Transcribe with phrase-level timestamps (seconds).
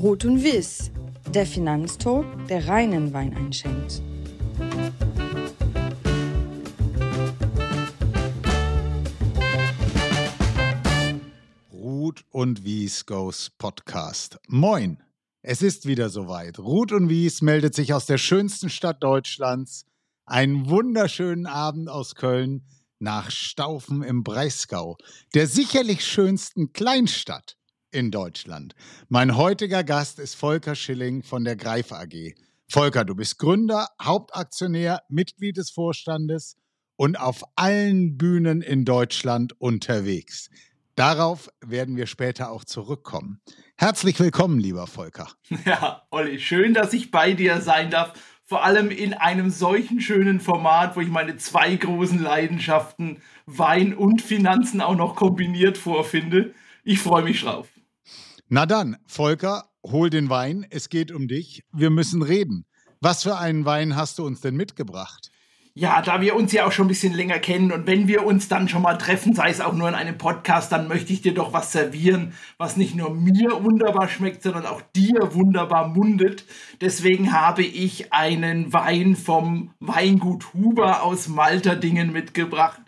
[0.00, 0.92] Rot und Wiss,
[1.34, 4.00] der Finanztalk, der reinen Wein einschenkt.
[11.72, 14.38] Ruth und Wies Goes Podcast.
[14.46, 15.02] Moin,
[15.42, 16.60] es ist wieder soweit.
[16.60, 19.84] Ruth und Wies meldet sich aus der schönsten Stadt Deutschlands.
[20.26, 22.64] Einen wunderschönen Abend aus Köln
[23.00, 24.96] nach Staufen im Breisgau,
[25.34, 27.57] der sicherlich schönsten Kleinstadt
[27.90, 28.74] in Deutschland.
[29.08, 32.34] Mein heutiger Gast ist Volker Schilling von der Greif AG.
[32.70, 36.56] Volker, du bist Gründer, Hauptaktionär, Mitglied des Vorstandes
[36.96, 40.50] und auf allen Bühnen in Deutschland unterwegs.
[40.94, 43.40] Darauf werden wir später auch zurückkommen.
[43.76, 45.28] Herzlich willkommen, lieber Volker.
[45.64, 48.12] Ja, Olli, schön, dass ich bei dir sein darf.
[48.44, 54.22] Vor allem in einem solchen schönen Format, wo ich meine zwei großen Leidenschaften, Wein und
[54.22, 56.54] Finanzen, auch noch kombiniert vorfinde.
[56.82, 57.68] Ich freue mich drauf.
[58.50, 60.64] Na dann, Volker, hol den Wein.
[60.70, 61.64] Es geht um dich.
[61.70, 62.64] Wir müssen reden.
[62.98, 65.30] Was für einen Wein hast du uns denn mitgebracht?
[65.74, 68.48] Ja, da wir uns ja auch schon ein bisschen länger kennen und wenn wir uns
[68.48, 71.34] dann schon mal treffen, sei es auch nur in einem Podcast, dann möchte ich dir
[71.34, 76.46] doch was servieren, was nicht nur mir wunderbar schmeckt, sondern auch dir wunderbar mundet.
[76.80, 82.80] Deswegen habe ich einen Wein vom Weingut Huber aus Malterdingen mitgebracht.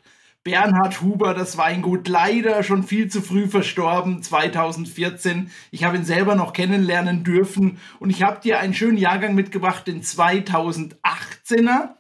[0.51, 5.53] Bernhard Huber, das Weingut, leider schon viel zu früh verstorben, 2014.
[5.71, 9.87] Ich habe ihn selber noch kennenlernen dürfen und ich habe dir einen schönen Jahrgang mitgebracht,
[9.87, 11.91] den 2018er.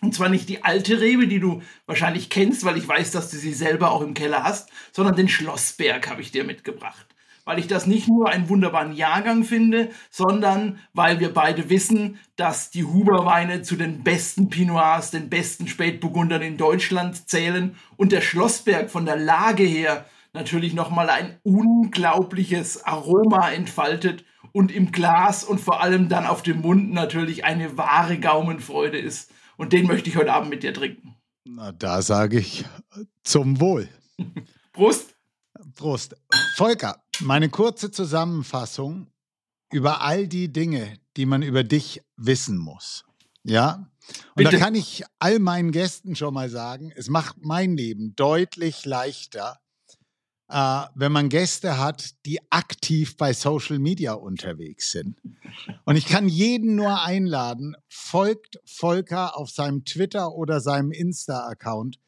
[0.00, 3.36] Und zwar nicht die alte Rebe, die du wahrscheinlich kennst, weil ich weiß, dass du
[3.36, 7.09] sie selber auch im Keller hast, sondern den Schlossberg habe ich dir mitgebracht
[7.44, 12.70] weil ich das nicht nur einen wunderbaren Jahrgang finde, sondern weil wir beide wissen, dass
[12.70, 18.90] die Huberweine zu den besten Pinoirs, den besten Spätburgundern in Deutschland zählen und der Schlossberg
[18.90, 25.80] von der Lage her natürlich nochmal ein unglaubliches Aroma entfaltet und im Glas und vor
[25.82, 29.32] allem dann auf dem Mund natürlich eine wahre Gaumenfreude ist.
[29.56, 31.16] Und den möchte ich heute Abend mit dir trinken.
[31.44, 32.64] Na, da sage ich
[33.22, 33.88] zum Wohl.
[34.72, 35.14] Prost!
[35.74, 36.16] Prost.
[36.56, 39.08] Volker, meine kurze Zusammenfassung
[39.72, 43.04] über all die Dinge, die man über dich wissen muss.
[43.44, 43.90] Ja?
[44.30, 44.50] Und Bitte.
[44.52, 49.60] da kann ich all meinen Gästen schon mal sagen, es macht mein Leben deutlich leichter,
[50.48, 55.20] äh, wenn man Gäste hat, die aktiv bei Social Media unterwegs sind.
[55.84, 61.98] Und ich kann jeden nur einladen, folgt Volker auf seinem Twitter oder seinem Insta-Account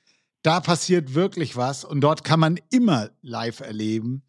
[0.42, 4.22] da passiert wirklich was und dort kann man immer live erleben,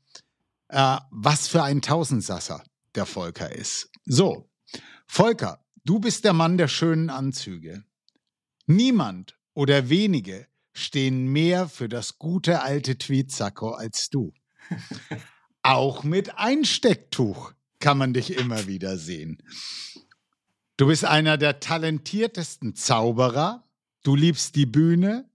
[0.74, 2.64] äh, was für ein Tausendsasser
[2.96, 3.90] der Volker ist.
[4.06, 4.50] So,
[5.06, 7.84] Volker, du bist der Mann der schönen Anzüge.
[8.66, 14.34] Niemand oder wenige stehen mehr für das gute alte Tweetsacko als du.
[15.62, 19.38] Auch mit Einstecktuch kann man dich immer wieder sehen.
[20.78, 23.70] Du bist einer der talentiertesten Zauberer.
[24.02, 25.30] Du liebst die Bühne,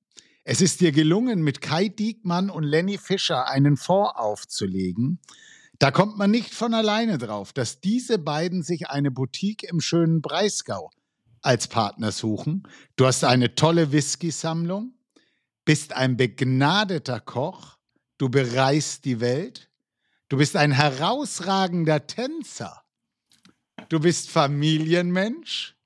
[0.50, 5.20] es ist dir gelungen, mit Kai Diekmann und Lenny Fischer einen Fonds aufzulegen.
[5.78, 10.22] Da kommt man nicht von alleine drauf, dass diese beiden sich eine Boutique im schönen
[10.22, 10.90] Breisgau
[11.42, 12.62] als Partner suchen.
[12.96, 14.94] Du hast eine tolle Whisky-Sammlung,
[15.66, 17.76] bist ein begnadeter Koch,
[18.16, 19.68] du bereist die Welt,
[20.30, 22.84] du bist ein herausragender Tänzer,
[23.90, 25.76] du bist Familienmensch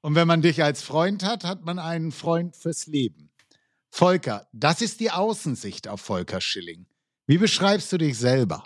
[0.00, 3.27] und wenn man dich als Freund hat, hat man einen Freund fürs Leben.
[3.90, 6.86] Volker, das ist die Außensicht auf Volker Schilling.
[7.26, 8.64] Wie beschreibst du dich selber?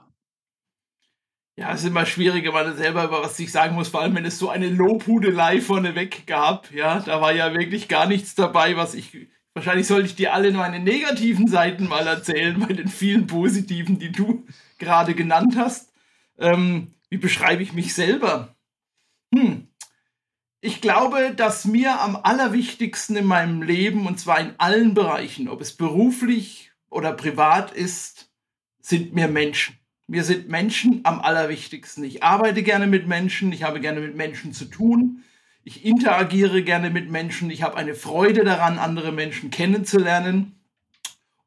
[1.56, 4.15] Ja, es ist immer schwierig, wenn man selber über was ich sagen muss, vor allem
[4.15, 6.71] wenn es so eine Lobhudelei vorneweg gab.
[6.72, 9.28] Ja, da war ja wirklich gar nichts dabei, was ich.
[9.55, 14.11] Wahrscheinlich sollte ich dir alle meine negativen Seiten mal erzählen, bei den vielen positiven, die
[14.11, 14.47] du
[14.78, 15.93] gerade genannt hast.
[16.38, 18.56] Ähm, wie beschreibe ich mich selber?
[20.65, 25.61] Ich glaube, dass mir am allerwichtigsten in meinem Leben, und zwar in allen Bereichen, ob
[25.61, 28.31] es beruflich oder privat ist,
[28.81, 29.77] sind mir Menschen.
[30.06, 32.05] Mir sind Menschen am allerwichtigsten.
[32.05, 35.25] Ich arbeite gerne mit Menschen, ich habe gerne mit Menschen zu tun,
[35.64, 40.55] ich interagiere gerne mit Menschen, ich habe eine Freude daran, andere Menschen kennenzulernen.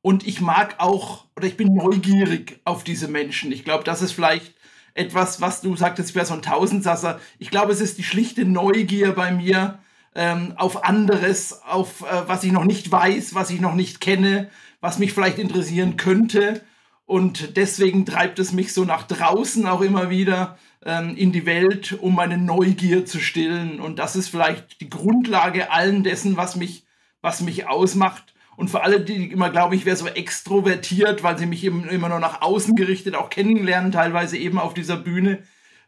[0.02, 3.54] Und ich mag auch, oder ich bin neugierig auf diese Menschen.
[3.54, 4.55] Ich glaube, das ist vielleicht
[4.96, 7.20] etwas, was du sagtest, wäre so ein Tausendsasser.
[7.38, 9.80] Ich glaube, es ist die schlichte Neugier bei mir
[10.16, 14.50] ähm, auf anderes, auf äh, was ich noch nicht weiß, was ich noch nicht kenne,
[14.80, 16.64] was mich vielleicht interessieren könnte.
[17.06, 21.98] Und deswegen treibt es mich so nach draußen auch immer wieder ähm, in die Welt,
[22.02, 23.82] um meine Neugier zu stillen.
[23.82, 26.86] Und das ist vielleicht die Grundlage allen dessen, was mich,
[27.22, 28.34] was mich ausmacht.
[28.58, 32.10] Und für alle, die immer glauben, ich wäre so extrovertiert, weil sie mich eben immer
[32.10, 35.40] nur nach außen gerichtet auch kennenlernen, teilweise eben auf dieser Bühne.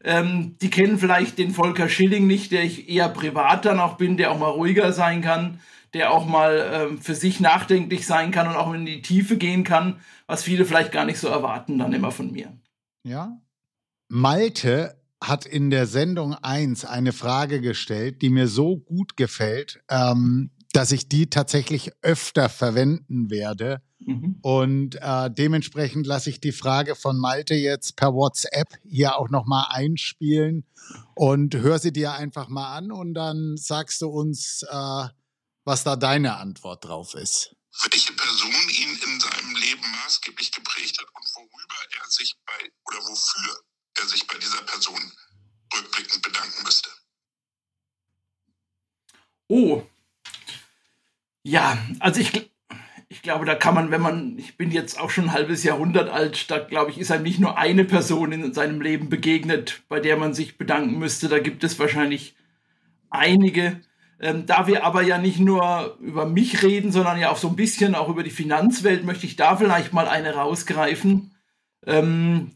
[0.04, 4.18] Ähm, die kennen vielleicht den Volker Schilling nicht, der ich eher privat dann auch bin,
[4.18, 5.60] der auch mal ruhiger sein kann,
[5.94, 9.64] der auch mal ähm, für sich nachdenklich sein kann und auch in die Tiefe gehen
[9.64, 12.52] kann, was viele vielleicht gar nicht so erwarten dann immer von mir.
[13.04, 13.42] Ja.
[14.10, 20.52] Malte hat in der Sendung 1 eine Frage gestellt, die mir so gut gefällt, ähm,
[20.74, 23.82] dass ich die tatsächlich öfter verwenden werde.
[24.00, 24.40] Mhm.
[24.42, 29.68] Und äh, dementsprechend lasse ich die Frage von Malte jetzt per WhatsApp hier auch nochmal
[29.70, 30.66] einspielen
[31.16, 35.08] und hör sie dir einfach mal an und dann sagst du uns, äh,
[35.64, 37.56] was da deine Antwort drauf ist.
[37.92, 43.00] Welche Person ihn in seinem Leben maßgeblich geprägt hat und worüber er sich bei oder
[43.00, 43.62] wofür
[44.00, 45.12] er sich bei dieser Person
[45.76, 46.90] rückblickend bedanken müsste.
[49.50, 49.84] Oh,
[51.48, 52.52] ja, also ich,
[53.08, 56.10] ich glaube, da kann man, wenn man, ich bin jetzt auch schon ein halbes Jahrhundert
[56.10, 60.02] alt, da glaube ich, ist einem nicht nur eine Person in seinem Leben begegnet, bei
[60.02, 61.30] der man sich bedanken müsste.
[61.30, 62.36] Da gibt es wahrscheinlich
[63.10, 63.80] einige.
[64.20, 67.56] Ähm, da wir aber ja nicht nur über mich reden, sondern ja auch so ein
[67.56, 71.34] bisschen auch über die Finanzwelt, möchte ich da vielleicht mal eine rausgreifen,
[71.86, 72.52] ähm,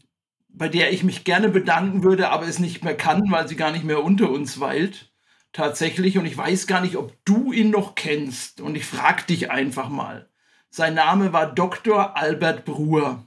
[0.50, 3.70] bei der ich mich gerne bedanken würde, aber es nicht mehr kann, weil sie gar
[3.70, 5.11] nicht mehr unter uns weilt
[5.52, 9.50] tatsächlich und ich weiß gar nicht, ob du ihn noch kennst und ich frag dich
[9.50, 10.28] einfach mal.
[10.70, 12.16] Sein Name war Dr.
[12.16, 13.26] Albert Bruer.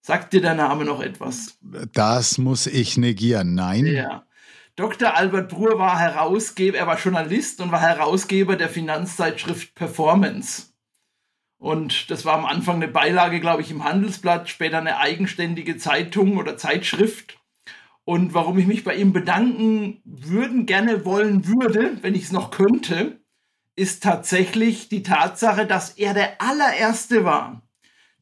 [0.00, 1.58] Sagt dir der Name noch etwas?
[1.92, 3.86] Das muss ich negieren, nein.
[3.86, 4.26] Ja.
[4.74, 5.14] Dr.
[5.14, 10.72] Albert Bruer war Herausgeber, er war Journalist und war Herausgeber der Finanzzeitschrift Performance.
[11.58, 16.36] Und das war am Anfang eine Beilage, glaube ich, im Handelsblatt, später eine eigenständige Zeitung
[16.38, 17.38] oder Zeitschrift.
[18.04, 22.50] Und warum ich mich bei ihm bedanken würden, gerne wollen würde, wenn ich es noch
[22.50, 23.20] könnte,
[23.76, 27.62] ist tatsächlich die Tatsache, dass er der allererste war,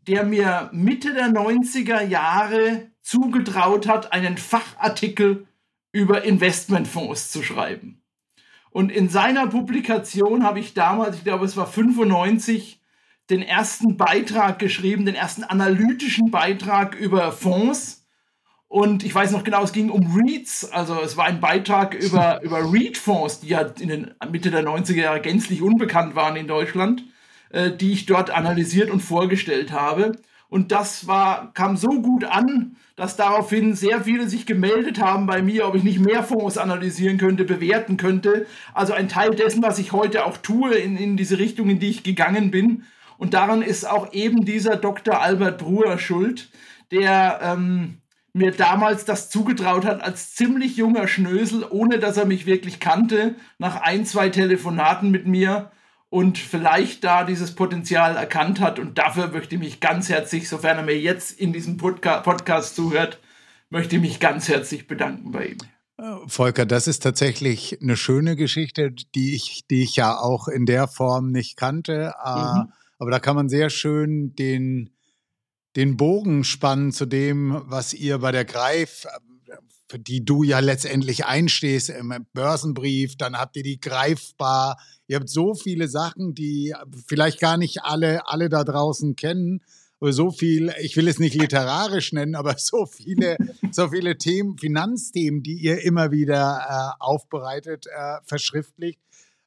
[0.06, 5.47] der mir Mitte der 90er Jahre zugetraut hat, einen Fachartikel
[5.93, 8.03] über Investmentfonds zu schreiben.
[8.71, 12.81] Und in seiner Publikation habe ich damals, ich glaube es war 95,
[13.31, 18.00] den ersten Beitrag geschrieben, den ersten analytischen Beitrag über Fonds
[18.70, 20.70] und ich weiß noch genau, es ging um REITs.
[20.70, 24.94] Also es war ein Beitrag über, über REIT-Fonds, die ja in den Mitte der 90er
[24.94, 27.02] Jahre gänzlich unbekannt waren in Deutschland,
[27.50, 30.12] äh, die ich dort analysiert und vorgestellt habe.
[30.49, 35.43] Und das war, kam so gut an, dass daraufhin sehr viele sich gemeldet haben bei
[35.43, 38.46] mir, ob ich nicht mehr Fonds analysieren könnte, bewerten könnte.
[38.72, 41.90] Also ein Teil dessen, was ich heute auch tue, in, in diese Richtung, in die
[41.90, 42.84] ich gegangen bin.
[43.19, 45.20] Und daran ist auch eben dieser Dr.
[45.20, 46.50] Albert Bruer schuld,
[46.93, 48.00] der ähm,
[48.32, 53.35] mir damals das zugetraut hat als ziemlich junger Schnösel, ohne dass er mich wirklich kannte,
[53.59, 55.71] nach ein, zwei Telefonaten mit mir
[56.11, 58.79] und vielleicht da dieses Potenzial erkannt hat.
[58.79, 62.77] Und dafür möchte ich mich ganz herzlich, sofern er mir jetzt in diesem Podca Podcast
[62.77, 63.21] zuhört,
[63.71, 65.59] möchte ich mich ganz herzlich bedanken bei ihm.
[65.99, 70.67] Äh, Volker, das ist tatsächlich eine schöne Geschichte, die ich, die ich ja auch in
[70.67, 72.15] der Form nicht kannte.
[72.25, 72.73] Äh, mhm.
[72.99, 74.91] Aber da kann man sehr schön den,
[75.76, 79.06] den Bogen spannen zu dem, was ihr bei der Greif,
[79.88, 84.78] für die du ja letztendlich einstehst im Börsenbrief, dann habt ihr die Greifbar.
[85.08, 86.75] Ihr habt so viele Sachen, die
[87.08, 89.62] vielleicht gar nicht alle, alle da draußen kennen.
[89.99, 93.37] Oder so viel, ich will es nicht literarisch nennen, aber so viele,
[93.72, 99.00] so viele Themen, Finanzthemen, die ihr immer wieder äh, aufbereitet, äh, verschriftlicht.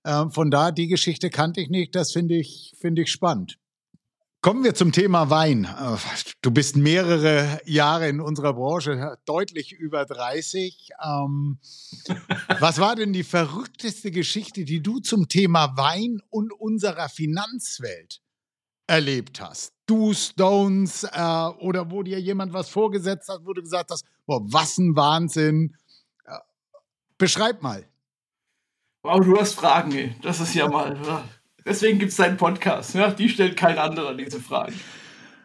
[0.03, 1.95] Äh, von da, die Geschichte kannte ich nicht.
[1.95, 3.57] Das finde ich, finde ich spannend.
[4.43, 5.73] Kommen wir zum Thema Wein.
[6.41, 10.89] Du bist mehrere Jahre in unserer Branche, deutlich über 30.
[11.01, 11.59] Ähm,
[12.59, 18.19] was war denn die verrückteste Geschichte, die du zum Thema Wein und unserer Finanzwelt
[18.85, 19.71] erlebt hast?
[19.85, 24.41] Du Stones äh, oder wo dir jemand was vorgesetzt hat, wo du gesagt hast, boah,
[24.43, 25.77] was ein Wahnsinn.
[26.25, 26.37] Äh,
[27.17, 27.87] beschreib mal.
[29.03, 30.15] Wow, du hast Fragen, ey.
[30.21, 31.23] Das ist ja mal.
[31.65, 32.93] Deswegen gibt es deinen Podcast.
[32.95, 33.09] Ja?
[33.09, 34.79] Die stellt kein anderer diese Fragen.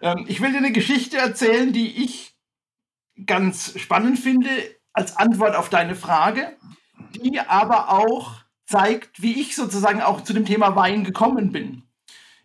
[0.00, 2.34] Ähm, ich will dir eine Geschichte erzählen, die ich
[3.26, 4.48] ganz spannend finde,
[4.92, 6.56] als Antwort auf deine Frage,
[7.22, 8.34] die aber auch
[8.66, 11.82] zeigt, wie ich sozusagen auch zu dem Thema Wein gekommen bin.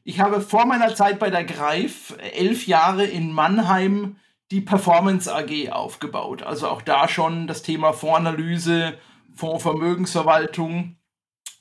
[0.03, 4.17] Ich habe vor meiner Zeit bei der Greif elf Jahre in Mannheim
[4.51, 6.43] die Performance AG aufgebaut.
[6.43, 8.97] Also auch da schon das Thema Fondsanalyse,
[9.35, 10.97] Fondsvermögensverwaltung.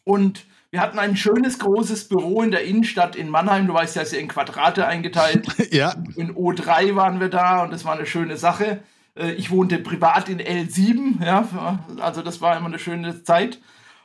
[0.04, 3.66] Und wir hatten ein schönes großes Büro in der Innenstadt in Mannheim.
[3.66, 5.46] Du weißt ja, ist ja in Quadrate eingeteilt.
[5.70, 5.94] ja.
[6.16, 8.82] In O3 waren wir da und das war eine schöne Sache.
[9.14, 13.60] Äh, ich wohnte privat in L7, ja, also das war immer eine schöne Zeit.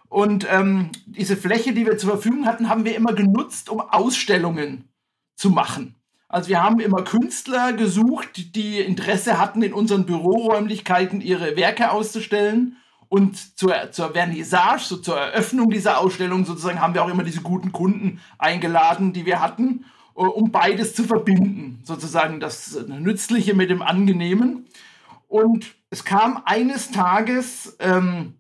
[0.10, 4.90] Und ähm, diese Fläche, die wir zur Verfügung hatten, haben wir immer genutzt, um Ausstellungen
[5.38, 5.96] zu machen.
[6.28, 12.76] Also wir haben immer Künstler gesucht, die Interesse hatten, in unseren Büroräumlichkeiten ihre Werke auszustellen.
[13.10, 17.42] Und zur, zur Vernissage, so zur Eröffnung dieser Ausstellung sozusagen, haben wir auch immer diese
[17.42, 19.86] guten Kunden eingeladen, die wir hatten,
[20.16, 21.80] äh, um beides zu verbinden.
[21.84, 24.68] Sozusagen das Nützliche mit dem Angenehmen.
[25.28, 28.34] Und es kam eines Tages ähm,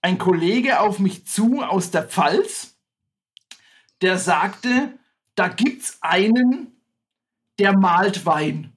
[0.00, 2.76] ein Kollege auf mich zu aus der Pfalz,
[4.02, 4.92] der sagte,
[5.34, 6.72] da gibt's einen,
[7.58, 8.72] der malt Wein.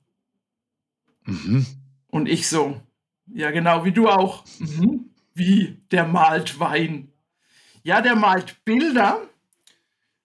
[1.25, 1.65] Mhm.
[2.07, 2.81] Und ich so,
[3.27, 4.43] ja genau, wie du auch.
[4.59, 5.08] Mhm.
[5.33, 7.11] Wie, der malt Wein?
[7.83, 9.21] Ja, der malt Bilder,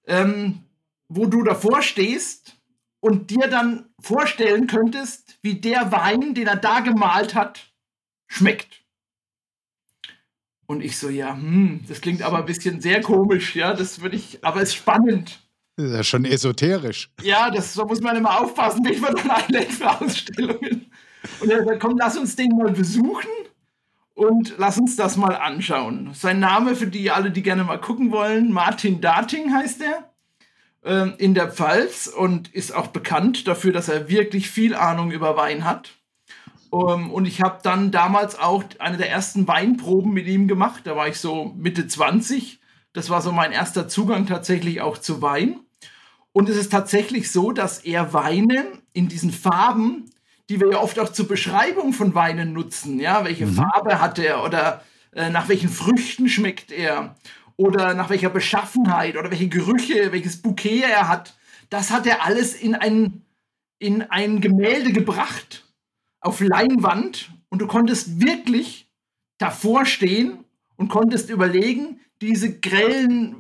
[0.06, 0.60] ähm,
[1.08, 2.56] wo du davor stehst
[3.00, 7.72] und dir dann vorstellen könntest, wie der Wein, den er da gemalt hat,
[8.26, 8.82] schmeckt.
[10.66, 14.16] Und ich so, ja, hm, das klingt aber ein bisschen sehr komisch, ja, das würde
[14.16, 15.40] ich, aber es ist spannend.
[15.76, 17.10] Das ist ja schon esoterisch.
[17.22, 20.90] Ja, das, da muss man immer aufpassen, wie man dann einlädt für Ausstellungen.
[21.40, 23.28] Und er sagt, komm, lass uns den mal besuchen
[24.14, 26.10] und lass uns das mal anschauen.
[26.14, 30.10] Sein Name für die alle, die gerne mal gucken wollen, Martin Dating heißt er,
[30.84, 35.36] äh, in der Pfalz und ist auch bekannt dafür, dass er wirklich viel Ahnung über
[35.36, 35.90] Wein hat.
[36.70, 40.82] Um, und ich habe dann damals auch eine der ersten Weinproben mit ihm gemacht.
[40.84, 42.58] Da war ich so Mitte 20.
[42.92, 45.60] Das war so mein erster Zugang tatsächlich auch zu Wein.
[46.32, 50.10] Und es ist tatsächlich so, dass er Weine in diesen Farben,
[50.48, 53.54] die wir ja oft auch zur Beschreibung von Weinen nutzen, ja, welche mhm.
[53.54, 54.82] Farbe hat er oder
[55.12, 57.16] äh, nach welchen Früchten schmeckt er
[57.56, 61.36] oder nach welcher Beschaffenheit oder welche Gerüche, welches Bouquet er hat,
[61.70, 63.22] das hat er alles in ein,
[63.78, 65.64] in ein Gemälde gebracht
[66.20, 67.30] auf Leinwand.
[67.48, 68.88] Und du konntest wirklich
[69.38, 70.44] davor stehen
[70.76, 73.36] und konntest überlegen, diese grellen,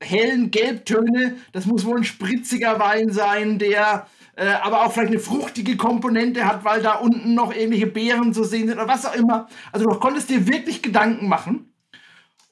[0.00, 5.20] hellen Gelbtöne, das muss wohl ein spritziger Wein sein, der äh, aber auch vielleicht eine
[5.20, 9.14] fruchtige Komponente hat, weil da unten noch irgendwelche Beeren zu sehen sind oder was auch
[9.14, 9.48] immer.
[9.72, 11.72] Also du konntest dir wirklich Gedanken machen.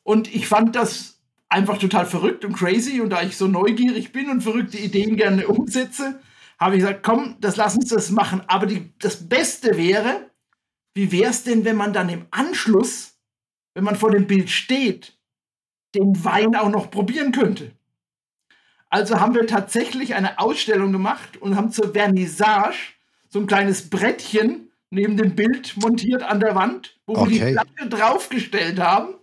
[0.02, 3.00] Und ich fand das einfach total verrückt und crazy.
[3.00, 6.20] Und da ich so neugierig bin und verrückte Ideen gerne umsetze,
[6.58, 8.42] habe ich gesagt, komm, das lass uns das machen.
[8.46, 10.30] Aber die, das Beste wäre,
[10.94, 13.18] wie wäre es denn, wenn man dann im Anschluss,
[13.74, 15.18] wenn man vor dem Bild steht,
[15.94, 17.72] den Wein auch noch probieren könnte?
[18.90, 22.94] Also haben wir tatsächlich eine Ausstellung gemacht und haben zur Vernissage
[23.28, 27.30] so ein kleines Brettchen neben dem Bild montiert an der Wand, wo okay.
[27.30, 29.14] wir die Flasche draufgestellt haben.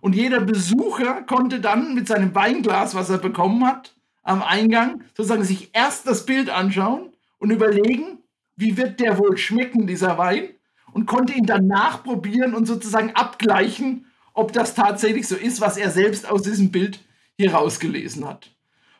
[0.00, 5.44] Und jeder Besucher konnte dann mit seinem Weinglas, was er bekommen hat, am Eingang sozusagen
[5.44, 8.18] sich erst das Bild anschauen und überlegen,
[8.56, 10.48] wie wird der wohl schmecken, dieser Wein,
[10.92, 15.90] und konnte ihn dann nachprobieren und sozusagen abgleichen, ob das tatsächlich so ist, was er
[15.90, 16.98] selbst aus diesem Bild
[17.36, 18.50] hier rausgelesen hat.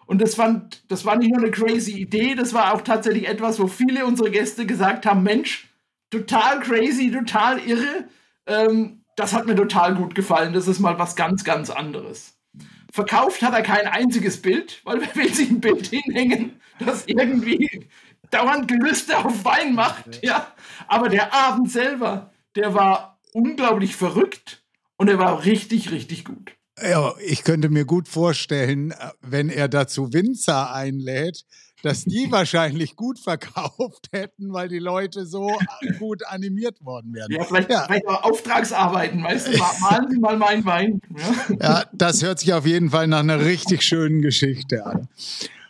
[0.06, 3.58] Und das, fand, das war nicht nur eine crazy Idee, das war auch tatsächlich etwas,
[3.60, 5.68] wo viele unserer Gäste gesagt haben, Mensch,
[6.10, 8.08] total crazy, total irre.
[8.46, 10.52] Ähm, das hat mir total gut gefallen.
[10.52, 12.38] Das ist mal was ganz, ganz anderes.
[12.92, 17.88] Verkauft hat er kein einziges Bild, weil wer will sich ein Bild hinhängen, das irgendwie
[18.30, 20.52] dauernd Gelüste auf Wein macht, ja.
[20.88, 24.62] Aber der Abend selber, der war unglaublich verrückt
[24.96, 26.52] und er war richtig, richtig gut.
[26.82, 31.44] Ja, ich könnte mir gut vorstellen, wenn er dazu Winzer einlädt,
[31.82, 35.50] dass die wahrscheinlich gut verkauft hätten, weil die Leute so
[35.98, 37.30] gut animiert worden wären.
[37.30, 37.84] Ja, vielleicht, ja.
[37.86, 41.00] vielleicht auch Auftragsarbeiten, weißt du, malen Sie mal meinen Wein.
[41.16, 41.56] Ja.
[41.60, 45.08] ja, das hört sich auf jeden Fall nach einer richtig schönen Geschichte an.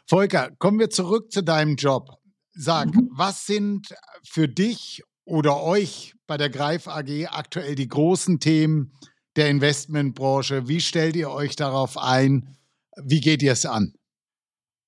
[0.07, 2.19] Volker, kommen wir zurück zu deinem Job.
[2.55, 3.09] Sag, mhm.
[3.13, 3.95] was sind
[4.29, 8.93] für dich oder euch bei der Greif AG aktuell die großen Themen
[9.37, 10.69] der Investmentbranche?
[10.69, 12.57] Wie stellt ihr euch darauf ein?
[12.97, 13.95] Wie geht ihr es an?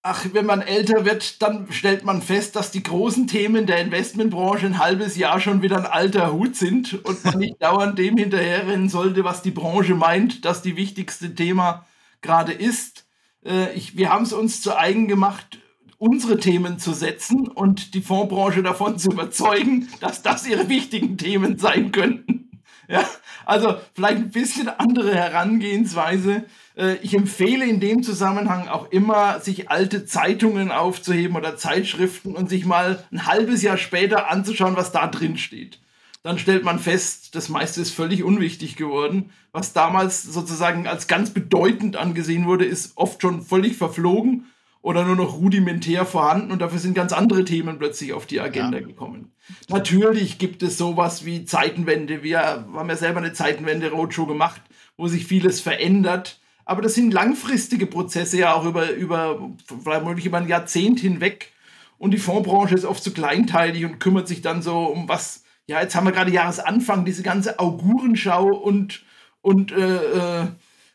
[0.04, 4.66] ach, wenn man älter wird, dann stellt man fest, dass die großen Themen der Investmentbranche
[4.66, 8.90] ein halbes Jahr schon wieder ein alter Hut sind und man nicht dauernd dem hinterherrennen
[8.90, 11.86] sollte, was die Branche meint, dass die wichtigste Thema
[12.20, 13.06] gerade ist.
[13.44, 15.58] Äh, ich, wir haben es uns zu eigen gemacht,
[15.96, 21.56] unsere Themen zu setzen und die Fondsbranche davon zu überzeugen, dass das ihre wichtigen Themen
[21.56, 22.60] sein könnten.
[22.88, 23.08] Ja,
[23.46, 26.44] also vielleicht ein bisschen andere Herangehensweise.
[26.76, 32.48] Äh, ich empfehle in dem Zusammenhang auch immer, sich alte Zeitungen aufzuheben oder Zeitschriften und
[32.48, 35.78] sich mal ein halbes Jahr später anzuschauen, was da drin steht.
[36.22, 39.30] Dann stellt man fest, das meiste ist völlig unwichtig geworden.
[39.52, 44.46] Was damals sozusagen als ganz bedeutend angesehen wurde, ist oft schon völlig verflogen
[44.84, 48.78] oder nur noch rudimentär vorhanden und dafür sind ganz andere Themen plötzlich auf die Agenda
[48.78, 48.86] ja.
[48.86, 49.32] gekommen.
[49.70, 52.22] Natürlich gibt es sowas wie Zeitenwende.
[52.22, 54.60] Wir haben ja selber eine Zeitenwende-Roadshow gemacht,
[54.98, 56.38] wo sich vieles verändert.
[56.66, 61.50] Aber das sind langfristige Prozesse ja auch über, über vielleicht über ein Jahrzehnt hinweg.
[61.96, 65.44] und die Fondsbranche ist oft zu kleinteilig und kümmert sich dann so um was.
[65.66, 69.02] Ja, jetzt haben wir gerade Jahresanfang, diese ganze Augurenschau und,
[69.40, 70.42] und äh,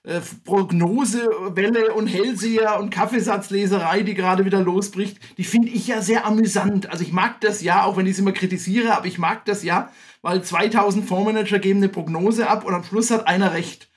[0.10, 6.26] äh, Prognosewelle und Hellseher und Kaffeesatzleserei, die gerade wieder losbricht, die finde ich ja sehr
[6.26, 6.90] amüsant.
[6.90, 9.64] Also ich mag das ja, auch wenn ich es immer kritisiere, aber ich mag das
[9.64, 9.92] ja,
[10.24, 13.88] weil 2000 Fondsmanager geben eine Prognose ab und am Schluss hat einer recht.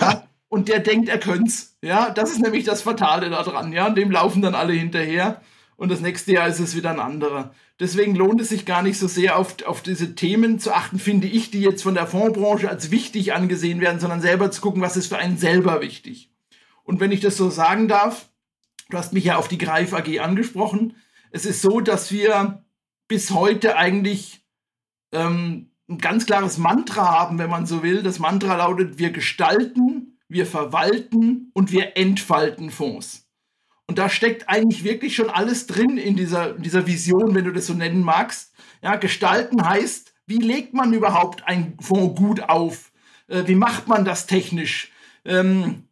[0.00, 0.22] Ja.
[0.48, 1.76] Und der denkt, er könnt's.
[1.82, 3.72] Ja, das ist nämlich das Fatale daran.
[3.72, 5.40] Ja, und dem laufen dann alle hinterher.
[5.76, 7.54] Und das nächste Jahr ist es wieder ein anderer.
[7.78, 11.26] Deswegen lohnt es sich gar nicht so sehr auf, auf diese Themen zu achten, finde
[11.26, 14.96] ich, die jetzt von der Fondsbranche als wichtig angesehen werden, sondern selber zu gucken, was
[14.96, 16.30] ist für einen selber wichtig.
[16.84, 18.30] Und wenn ich das so sagen darf,
[18.88, 20.96] du hast mich ja auf die Greif AG angesprochen.
[21.30, 22.64] Es ist so, dass wir
[23.08, 24.42] bis heute eigentlich
[25.12, 28.02] ähm, ein ganz klares Mantra haben, wenn man so will.
[28.02, 33.25] Das Mantra lautet, wir gestalten, wir verwalten und wir entfalten Fonds.
[33.88, 37.66] Und da steckt eigentlich wirklich schon alles drin in dieser, dieser Vision, wenn du das
[37.66, 38.52] so nennen magst.
[38.82, 42.90] Ja, gestalten heißt, wie legt man überhaupt ein Fonds gut auf?
[43.28, 44.90] Äh, wie macht man das technisch?
[45.24, 45.84] Ähm,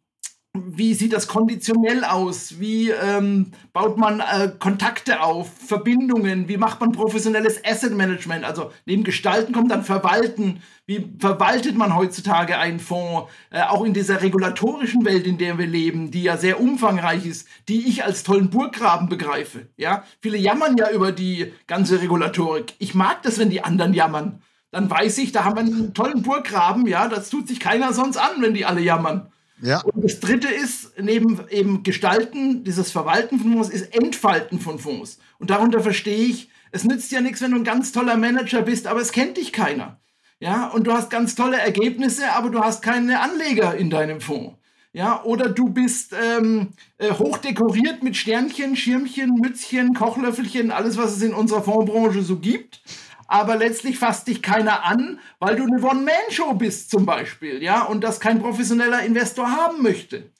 [0.65, 2.59] wie sieht das konditionell aus?
[2.59, 6.47] Wie ähm, baut man äh, Kontakte auf, Verbindungen?
[6.47, 8.43] Wie macht man professionelles Asset Management?
[8.43, 10.61] Also neben Gestalten kommt dann Verwalten.
[10.85, 13.31] Wie verwaltet man heutzutage einen Fonds?
[13.49, 17.47] Äh, auch in dieser regulatorischen Welt, in der wir leben, die ja sehr umfangreich ist,
[17.67, 19.67] die ich als tollen Burggraben begreife.
[19.77, 22.73] Ja, viele jammern ja über die ganze Regulatorik.
[22.79, 24.41] Ich mag das, wenn die anderen jammern.
[24.71, 26.85] Dann weiß ich, da haben wir einen tollen Burggraben.
[26.85, 29.31] Ja, das tut sich keiner sonst an, wenn die alle jammern.
[29.61, 29.81] Ja.
[29.81, 35.19] Und das dritte ist, neben eben Gestalten, dieses Verwalten von Fonds, ist Entfalten von Fonds.
[35.39, 38.87] Und darunter verstehe ich, es nützt ja nichts, wenn du ein ganz toller Manager bist,
[38.87, 39.99] aber es kennt dich keiner.
[40.39, 44.57] Ja, und du hast ganz tolle Ergebnisse, aber du hast keine Anleger in deinem Fonds.
[44.91, 51.21] Ja, oder du bist ähm, äh, hochdekoriert mit Sternchen, Schirmchen, Mützchen, Kochlöffelchen, alles, was es
[51.21, 52.81] in unserer Fondsbranche so gibt
[53.27, 58.03] aber letztlich fasst dich keiner an, weil du eine One-Man-Show bist zum Beispiel, ja, und
[58.03, 60.31] das kein professioneller Investor haben möchte.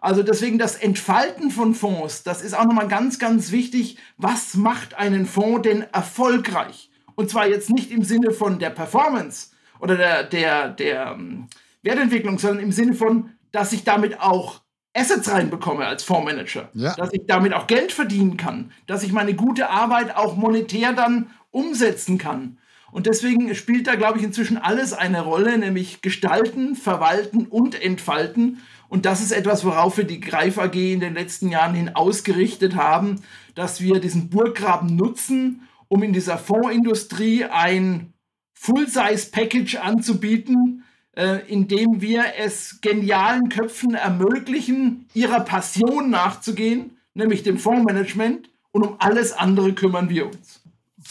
[0.00, 3.98] Also deswegen das Entfalten von Fonds, das ist auch nochmal ganz, ganz wichtig.
[4.16, 6.90] Was macht einen Fonds denn erfolgreich?
[7.14, 11.46] Und zwar jetzt nicht im Sinne von der Performance oder der, der, der ähm,
[11.82, 14.62] Wertentwicklung, sondern im Sinne von, dass ich damit auch
[14.94, 16.94] Assets reinbekomme als Fondsmanager, ja.
[16.96, 21.30] dass ich damit auch Geld verdienen kann, dass ich meine gute Arbeit auch monetär dann
[21.52, 22.58] umsetzen kann.
[22.90, 28.58] Und deswegen spielt da, glaube ich, inzwischen alles eine Rolle, nämlich gestalten, verwalten und entfalten.
[28.88, 32.76] Und das ist etwas, worauf wir die Greif AG in den letzten Jahren hin ausgerichtet
[32.76, 33.22] haben,
[33.54, 38.12] dass wir diesen Burggraben nutzen, um in dieser Fondsindustrie ein
[38.52, 40.84] Full-Size-Package anzubieten,
[41.16, 48.50] äh, indem wir es genialen Köpfen ermöglichen, ihrer Passion nachzugehen, nämlich dem Fondsmanagement.
[48.72, 50.61] Und um alles andere kümmern wir uns.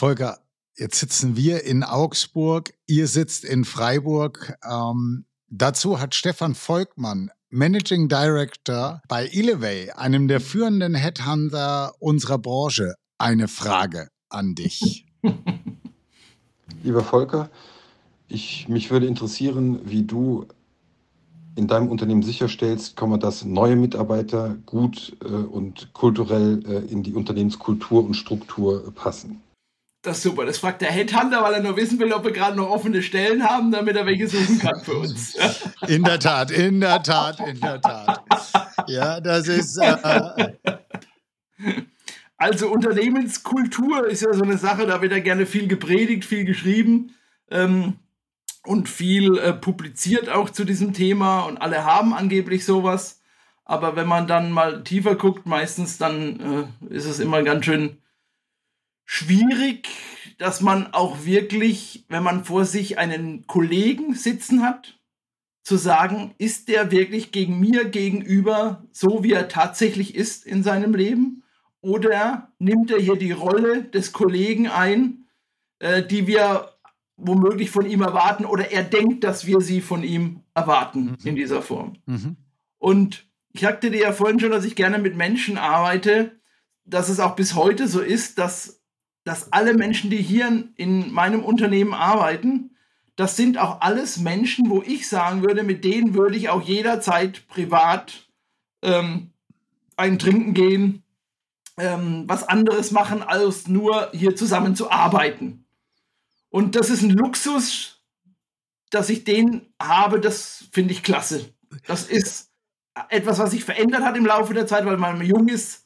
[0.02, 0.40] Volker,
[0.76, 4.58] jetzt sitzen wir in Augsburg, ihr sitzt in Freiburg.
[4.68, 12.96] Ähm, dazu hat Stefan Volkmann, Managing Director bei Elevay, einem der führenden Headhunter unserer Branche,
[13.20, 15.06] eine Frage an dich.
[16.84, 17.52] Lieber Volker,
[18.28, 20.48] ich, mich würde interessieren, wie du
[21.56, 28.04] in deinem Unternehmen sicherstellst, dass neue Mitarbeiter gut äh, und kulturell äh, in die Unternehmenskultur
[28.04, 29.44] und Struktur passen.
[30.04, 30.46] Das ist super.
[30.46, 33.44] Das fragt der Headhunter, weil er nur wissen will, ob wir gerade noch offene Stellen
[33.44, 35.36] haben, damit er welche suchen kann für uns.
[35.88, 38.24] In der Tat, in der Tat, in der Tat.
[38.88, 39.78] Ja, das ist.
[39.78, 40.54] Äh
[42.38, 47.16] also Unternehmenskultur ist ja so eine Sache, da wird ja gerne viel gepredigt, viel geschrieben
[47.50, 47.98] ähm,
[48.64, 53.22] und viel äh, publiziert auch zu diesem Thema und alle haben angeblich sowas.
[53.66, 57.98] Aber wenn man dann mal tiefer guckt, meistens dann äh, ist es immer ganz schön
[59.12, 59.90] schwierig,
[60.38, 65.02] dass man auch wirklich, wenn man vor sich einen Kollegen sitzen hat,
[65.64, 70.96] zu sagen, ist der wirklich gegen mir gegenüber so, wie er tatsächlich ist in seinem
[70.96, 71.44] Leben?
[71.82, 75.26] Oder nimmt er hier die Rolle des Kollegen ein,
[75.80, 76.70] äh, die wir
[77.18, 81.18] womöglich von ihm erwarten, oder er denkt, dass wir sie von ihm erwarten mhm.
[81.26, 81.98] in dieser Form?
[82.06, 82.38] Mhm.
[82.78, 86.40] Und ich sagte dir ja vorhin schon, dass ich gerne mit Menschen arbeite,
[86.86, 88.81] dass es auch bis heute so ist, dass
[89.24, 92.72] dass alle Menschen, die hier in meinem Unternehmen arbeiten,
[93.16, 97.48] das sind auch alles Menschen, wo ich sagen würde, mit denen würde ich auch jederzeit
[97.48, 98.28] privat
[98.82, 99.32] ähm,
[99.96, 101.04] ein Trinken gehen,
[101.78, 105.66] ähm, was anderes machen, als nur hier zusammen zu arbeiten.
[106.50, 108.02] Und das ist ein Luxus,
[108.90, 111.54] dass ich den habe, das finde ich klasse.
[111.88, 112.52] Das ist
[113.10, 115.81] etwas, was sich verändert hat im Laufe der Zeit, weil man jung ist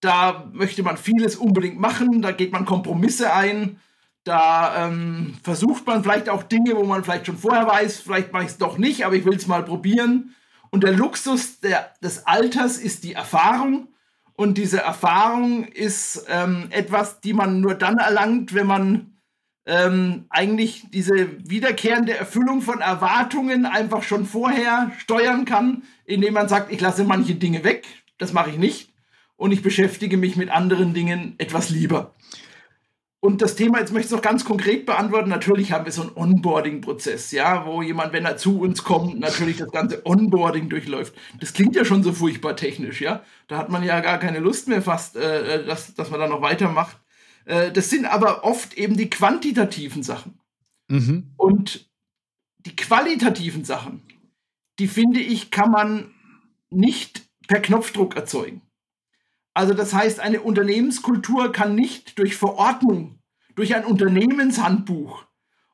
[0.00, 3.78] da möchte man vieles unbedingt machen, da geht man Kompromisse ein,
[4.24, 8.44] da ähm, versucht man vielleicht auch Dinge, wo man vielleicht schon vorher weiß, vielleicht mache
[8.44, 10.34] ich es doch nicht, aber ich will es mal probieren.
[10.70, 13.88] Und der Luxus der, des Alters ist die Erfahrung.
[14.34, 19.20] Und diese Erfahrung ist ähm, etwas, die man nur dann erlangt, wenn man
[19.66, 26.72] ähm, eigentlich diese wiederkehrende Erfüllung von Erwartungen einfach schon vorher steuern kann, indem man sagt,
[26.72, 27.86] ich lasse manche Dinge weg,
[28.18, 28.89] das mache ich nicht,
[29.40, 32.14] und ich beschäftige mich mit anderen Dingen etwas lieber.
[33.20, 35.30] Und das Thema, jetzt möchte ich es noch ganz konkret beantworten.
[35.30, 39.56] Natürlich haben wir so einen Onboarding-Prozess, ja, wo jemand, wenn er zu uns kommt, natürlich
[39.56, 41.14] das ganze Onboarding durchläuft.
[41.38, 43.22] Das klingt ja schon so furchtbar technisch, ja.
[43.48, 46.42] Da hat man ja gar keine Lust mehr fast, äh, dass, dass man da noch
[46.42, 46.98] weitermacht.
[47.46, 50.38] Äh, das sind aber oft eben die quantitativen Sachen.
[50.88, 51.32] Mhm.
[51.38, 51.88] Und
[52.58, 54.02] die qualitativen Sachen,
[54.78, 56.10] die finde ich, kann man
[56.68, 58.60] nicht per Knopfdruck erzeugen.
[59.54, 63.18] Also das heißt, eine Unternehmenskultur kann nicht durch Verordnung,
[63.54, 65.24] durch ein Unternehmenshandbuch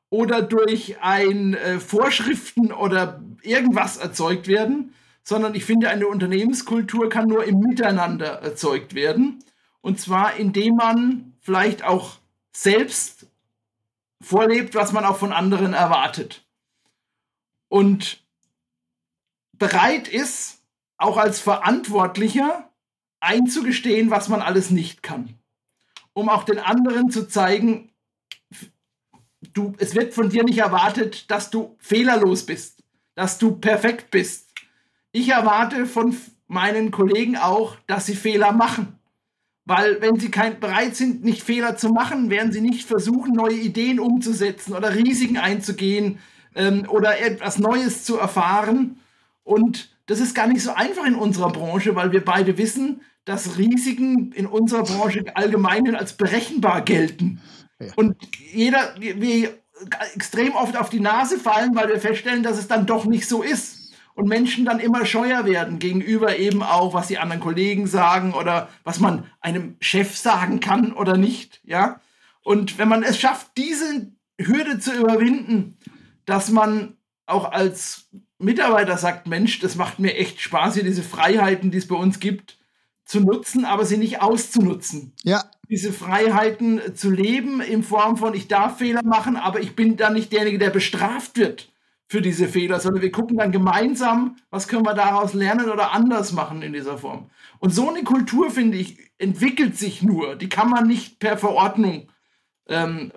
[0.09, 7.27] oder durch ein äh, Vorschriften oder irgendwas erzeugt werden, sondern ich finde, eine Unternehmenskultur kann
[7.27, 9.43] nur im Miteinander erzeugt werden.
[9.81, 12.19] Und zwar indem man vielleicht auch
[12.53, 13.27] selbst
[14.21, 16.47] vorlebt, was man auch von anderen erwartet.
[17.69, 18.25] Und
[19.53, 20.63] bereit ist,
[20.97, 22.66] auch als Verantwortlicher
[23.27, 25.35] einzugestehen, was man alles nicht kann.
[26.13, 27.91] Um auch den anderen zu zeigen,
[29.53, 32.83] du, es wird von dir nicht erwartet, dass du fehlerlos bist,
[33.15, 34.51] dass du perfekt bist.
[35.13, 38.99] Ich erwarte von meinen Kollegen auch, dass sie Fehler machen.
[39.65, 43.57] Weil wenn sie kein, bereit sind, nicht Fehler zu machen, werden sie nicht versuchen, neue
[43.57, 46.21] Ideen umzusetzen oder Risiken einzugehen
[46.55, 49.01] ähm, oder etwas Neues zu erfahren.
[49.43, 53.59] Und das ist gar nicht so einfach in unserer Branche, weil wir beide wissen, dass
[53.59, 57.41] Risiken in unserer Branche allgemein als berechenbar gelten.
[57.81, 57.93] Ja.
[57.97, 58.17] Und
[58.53, 59.59] jeder, wir
[60.15, 63.43] extrem oft auf die Nase fallen, weil wir feststellen, dass es dann doch nicht so
[63.43, 63.93] ist.
[64.15, 68.71] Und Menschen dann immer scheuer werden gegenüber eben auch, was die anderen Kollegen sagen oder
[68.83, 71.61] was man einem Chef sagen kann oder nicht.
[71.65, 72.01] Ja.
[72.43, 75.77] Und wenn man es schafft, diese Hürde zu überwinden,
[76.25, 81.71] dass man auch als Mitarbeiter sagt, Mensch, das macht mir echt Spaß, hier diese Freiheiten,
[81.71, 82.59] die es bei uns gibt,
[83.05, 85.13] zu nutzen, aber sie nicht auszunutzen.
[85.23, 85.45] Ja.
[85.69, 90.15] Diese Freiheiten zu leben in Form von, ich darf Fehler machen, aber ich bin dann
[90.15, 91.73] nicht derjenige, der bestraft wird
[92.09, 96.33] für diese Fehler, sondern wir gucken dann gemeinsam, was können wir daraus lernen oder anders
[96.33, 97.31] machen in dieser Form.
[97.59, 100.37] Und so eine Kultur, finde ich, entwickelt sich nur.
[100.37, 102.09] Die kann man nicht per Verordnung
[102.69, 103.13] ähm,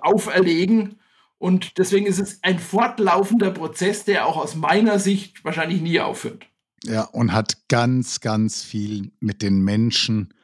[0.00, 0.98] auferlegen.
[1.42, 6.46] Und deswegen ist es ein fortlaufender Prozess, der auch aus meiner Sicht wahrscheinlich nie aufhört.
[6.84, 10.34] Ja, und hat ganz, ganz viel mit den Menschen,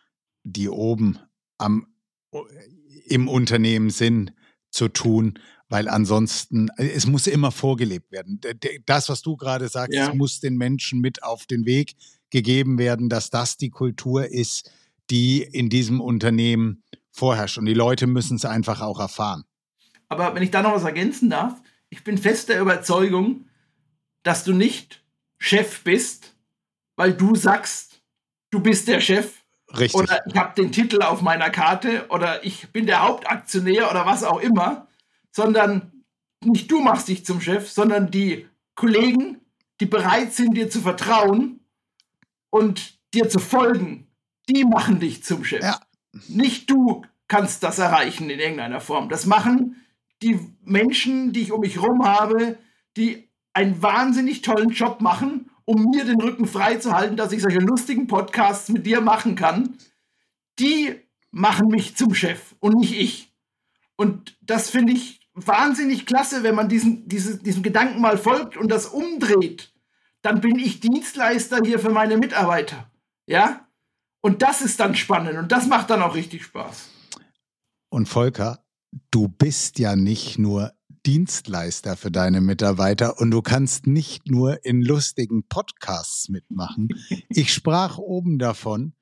[0.43, 1.21] die oben
[1.57, 1.87] am,
[3.07, 4.33] im Unternehmen sind,
[4.73, 8.41] zu tun, weil ansonsten, es muss immer vorgelebt werden.
[8.85, 10.13] Das, was du gerade sagst, ja.
[10.13, 11.95] muss den Menschen mit auf den Weg
[12.31, 14.73] gegeben werden, dass das die Kultur ist,
[15.11, 16.83] die in diesem Unternehmen
[17.13, 17.57] vorherrscht.
[17.57, 19.45] Und die Leute müssen es einfach auch erfahren.
[20.09, 23.47] Aber wenn ich da noch was ergänzen darf, ich bin fest der Überzeugung,
[24.23, 25.03] dass du nicht
[25.39, 26.35] Chef bist,
[26.97, 28.03] weil du sagst,
[28.51, 29.45] du bist der Chef.
[29.71, 30.01] Richtig.
[30.01, 34.25] Oder ich habe den Titel auf meiner Karte oder ich bin der Hauptaktionär oder was
[34.25, 34.89] auch immer,
[35.31, 36.05] sondern
[36.43, 39.41] nicht du machst dich zum Chef, sondern die Kollegen,
[39.81, 41.61] die bereit sind, dir zu vertrauen
[42.51, 44.07] und dir zu folgen,
[44.49, 45.63] die machen dich zum Chef.
[45.63, 45.81] Ja.
[46.29, 49.09] Nicht du kannst das erreichen in irgendeiner Form.
[49.09, 49.85] Das machen
[50.23, 52.59] die Menschen, die ich um mich herum habe,
[52.97, 57.43] die einen wahnsinnig tollen Job machen, um mir den Rücken frei zu halten, dass ich
[57.43, 59.77] solche lustigen Podcasts mit dir machen kann,
[60.59, 60.97] die
[61.31, 63.33] machen mich zum Chef und nicht ich.
[63.97, 68.71] Und das finde ich wahnsinnig klasse, wenn man diesen, diese, diesem Gedanken mal folgt und
[68.71, 69.73] das umdreht.
[70.23, 72.91] Dann bin ich Dienstleister hier für meine Mitarbeiter.
[73.27, 73.69] Ja?
[74.21, 76.91] Und das ist dann spannend und das macht dann auch richtig Spaß.
[77.89, 78.65] Und Volker,
[79.11, 80.73] du bist ja nicht nur
[81.07, 86.89] Dienstleister für deine Mitarbeiter und du kannst nicht nur in lustigen Podcasts mitmachen.
[87.29, 88.93] Ich sprach oben davon,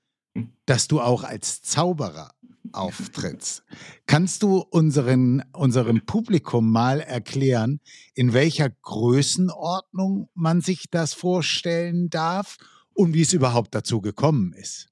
[0.66, 2.32] dass du auch als Zauberer
[2.72, 3.64] auftrittst.
[4.06, 7.80] Kannst du unseren, unserem Publikum mal erklären,
[8.14, 12.56] in welcher Größenordnung man sich das vorstellen darf
[12.92, 14.88] und wie es überhaupt dazu gekommen ist?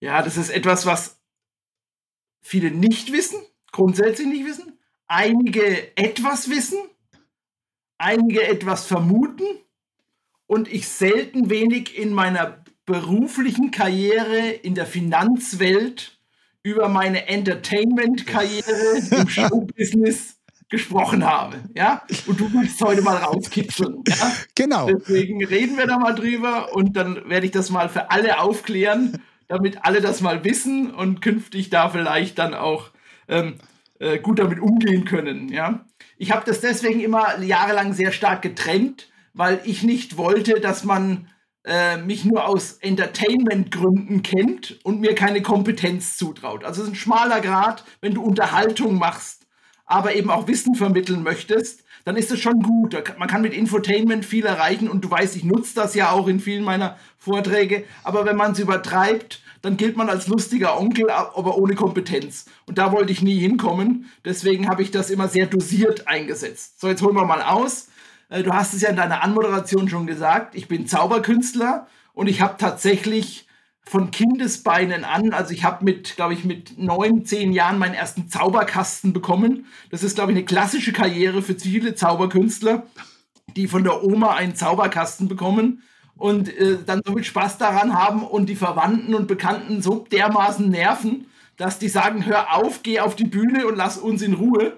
[0.00, 1.20] Ja, das ist etwas, was
[2.40, 3.40] viele nicht wissen
[3.72, 6.78] grundsätzlich nicht wissen, einige etwas wissen,
[7.98, 9.44] einige etwas vermuten
[10.46, 16.18] und ich selten wenig in meiner beruflichen Karriere in der Finanzwelt
[16.62, 21.58] über meine Entertainment-Karriere im Showbusiness gesprochen habe.
[21.74, 22.02] Ja?
[22.26, 24.02] Und du willst heute mal rauskitzeln.
[24.06, 24.32] Ja?
[24.54, 24.86] Genau.
[24.86, 29.22] Deswegen reden wir da mal drüber und dann werde ich das mal für alle aufklären,
[29.48, 32.90] damit alle das mal wissen und künftig da vielleicht dann auch
[33.30, 33.54] ähm,
[33.98, 35.48] äh, gut damit umgehen können.
[35.48, 35.86] Ja?
[36.18, 41.28] Ich habe das deswegen immer jahrelang sehr stark getrennt, weil ich nicht wollte, dass man
[41.64, 46.64] äh, mich nur aus Entertainment-Gründen kennt und mir keine Kompetenz zutraut.
[46.64, 49.46] Also es ist ein schmaler Grad, wenn du Unterhaltung machst,
[49.84, 52.96] aber eben auch Wissen vermitteln möchtest, dann ist es schon gut.
[53.18, 56.40] Man kann mit Infotainment viel erreichen und du weißt, ich nutze das ja auch in
[56.40, 57.84] vielen meiner Vorträge.
[58.04, 62.46] Aber wenn man es übertreibt, dann gilt man als lustiger Onkel, aber ohne Kompetenz.
[62.66, 64.06] Und da wollte ich nie hinkommen.
[64.24, 66.80] Deswegen habe ich das immer sehr dosiert eingesetzt.
[66.80, 67.88] So, jetzt holen wir mal aus.
[68.30, 72.40] Äh, du hast es ja in deiner Anmoderation schon gesagt, ich bin Zauberkünstler und ich
[72.40, 73.46] habe tatsächlich
[73.82, 78.28] von Kindesbeinen an, also ich habe mit, glaube ich, mit neun, zehn Jahren meinen ersten
[78.28, 79.66] Zauberkasten bekommen.
[79.90, 82.86] Das ist, glaube ich, eine klassische Karriere für viele Zauberkünstler,
[83.56, 85.82] die von der Oma einen Zauberkasten bekommen
[86.20, 90.68] und äh, dann so viel Spaß daran haben und die Verwandten und Bekannten so dermaßen
[90.68, 94.74] nerven, dass die sagen, hör auf, geh auf die Bühne und lass uns in Ruhe.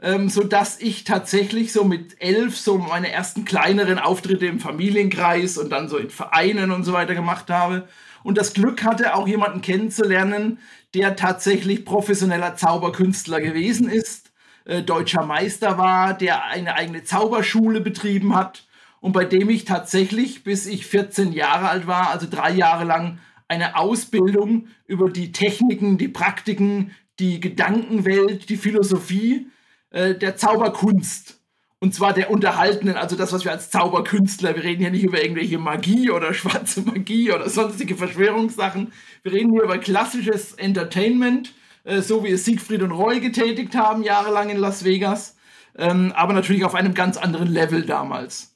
[0.00, 5.58] Ähm, so dass ich tatsächlich so mit elf so meine ersten kleineren Auftritte im Familienkreis
[5.58, 7.88] und dann so in Vereinen und so weiter gemacht habe.
[8.22, 10.58] Und das Glück hatte, auch jemanden kennenzulernen,
[10.94, 14.30] der tatsächlich professioneller Zauberkünstler gewesen ist,
[14.64, 18.64] äh, deutscher Meister war, der eine eigene Zauberschule betrieben hat
[19.04, 23.18] und bei dem ich tatsächlich, bis ich 14 Jahre alt war, also drei Jahre lang,
[23.48, 29.48] eine Ausbildung über die Techniken, die Praktiken, die Gedankenwelt, die Philosophie
[29.90, 31.38] äh, der Zauberkunst.
[31.80, 35.22] Und zwar der unterhaltenen, also das, was wir als Zauberkünstler, wir reden hier nicht über
[35.22, 38.90] irgendwelche Magie oder schwarze Magie oder sonstige Verschwörungssachen.
[39.22, 41.52] Wir reden hier über klassisches Entertainment,
[41.84, 45.36] äh, so wie es Siegfried und Roy getätigt haben, jahrelang in Las Vegas.
[45.76, 48.53] Ähm, aber natürlich auf einem ganz anderen Level damals.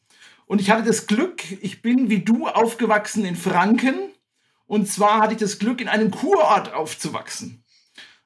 [0.49, 3.95] Und ich hatte das Glück, ich bin wie du aufgewachsen in Franken.
[4.67, 7.63] Und zwar hatte ich das Glück, in einem Kurort aufzuwachsen.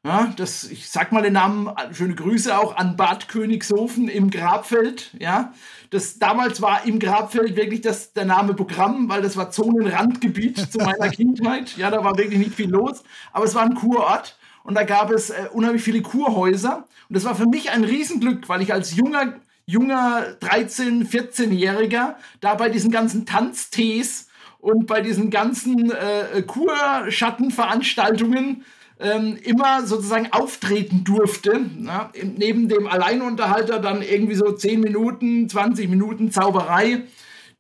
[0.04, 5.14] Ja, das, ich sag mal den Namen, schöne Grüße auch an Bad Königshofen im Grabfeld.
[5.18, 5.52] Ja,
[5.90, 10.78] das damals war im Grabfeld wirklich das, der Name Programm, weil das war Zonenrandgebiet zu
[10.78, 11.76] meiner Kindheit.
[11.76, 15.12] Ja, da war wirklich nicht viel los, aber es war ein Kurort und da gab
[15.12, 18.96] es äh, unheimlich viele Kurhäuser und das war für mich ein Riesenglück, weil ich als
[18.96, 19.34] junger,
[19.72, 24.26] junger 13-, 14-Jähriger da bei diesen ganzen Tanztees
[24.58, 28.66] und bei diesen ganzen äh, Kurschattenveranstaltungen
[29.00, 31.58] ähm, immer sozusagen auftreten durfte.
[31.78, 37.04] Na, neben dem Alleinunterhalter dann irgendwie so 10 Minuten, 20 Minuten Zauberei,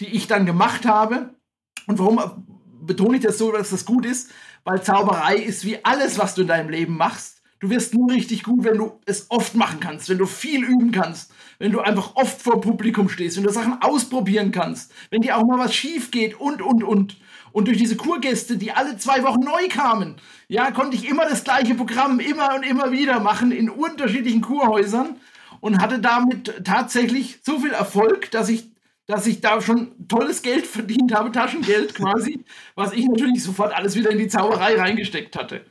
[0.00, 1.30] die ich dann gemacht habe.
[1.86, 2.20] Und warum
[2.82, 4.30] betone ich das so, dass das gut ist?
[4.64, 7.41] Weil Zauberei ist wie alles, was du in deinem Leben machst.
[7.62, 10.90] Du wirst nur richtig gut, wenn du es oft machen kannst, wenn du viel üben
[10.90, 15.36] kannst, wenn du einfach oft vor Publikum stehst, wenn du Sachen ausprobieren kannst, wenn dir
[15.36, 17.18] auch mal was schief geht und, und, und.
[17.52, 20.16] Und durch diese Kurgäste, die alle zwei Wochen neu kamen,
[20.48, 25.14] ja, konnte ich immer das gleiche Programm immer und immer wieder machen in unterschiedlichen Kurhäusern
[25.60, 28.72] und hatte damit tatsächlich so viel Erfolg, dass ich,
[29.06, 32.44] dass ich da schon tolles Geld verdient habe, Taschengeld quasi,
[32.74, 35.64] was ich natürlich sofort alles wieder in die Zauberei reingesteckt hatte.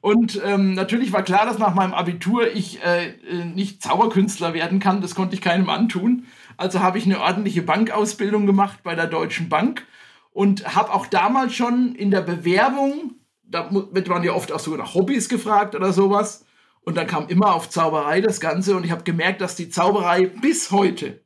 [0.00, 4.80] Und ähm, natürlich war klar, dass nach meinem Abitur ich äh, äh nicht Zauberkünstler werden
[4.80, 5.02] kann.
[5.02, 6.26] Das konnte ich keinem antun.
[6.56, 9.86] Also habe ich eine ordentliche Bankausbildung gemacht bei der Deutschen Bank
[10.32, 14.76] und habe auch damals schon in der Bewerbung, da wird man ja oft auch so
[14.76, 16.44] nach Hobbys gefragt oder sowas,
[16.82, 20.26] und dann kam immer auf Zauberei das Ganze und ich habe gemerkt, dass die Zauberei
[20.26, 21.24] bis heute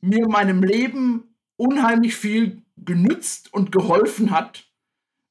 [0.00, 4.65] mir in meinem Leben unheimlich viel genützt und geholfen hat,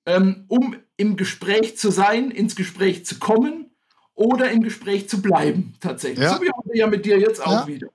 [0.06, 3.72] ähm, um im Gespräch zu sein, ins Gespräch zu kommen
[4.13, 6.24] oder im Gespräch zu bleiben, tatsächlich.
[6.24, 6.36] Ja.
[6.36, 7.68] So wie heute ja mit dir jetzt auch ja.
[7.68, 7.88] wieder.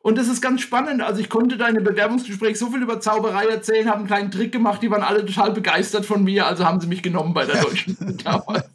[0.00, 1.00] Und das ist ganz spannend.
[1.00, 4.30] Also ich konnte da in einem Bewerbungsgespräch so viel über Zauberei erzählen, habe einen kleinen
[4.30, 7.46] Trick gemacht, die waren alle total begeistert von mir, also haben sie mich genommen bei
[7.46, 8.64] der deutschen damals.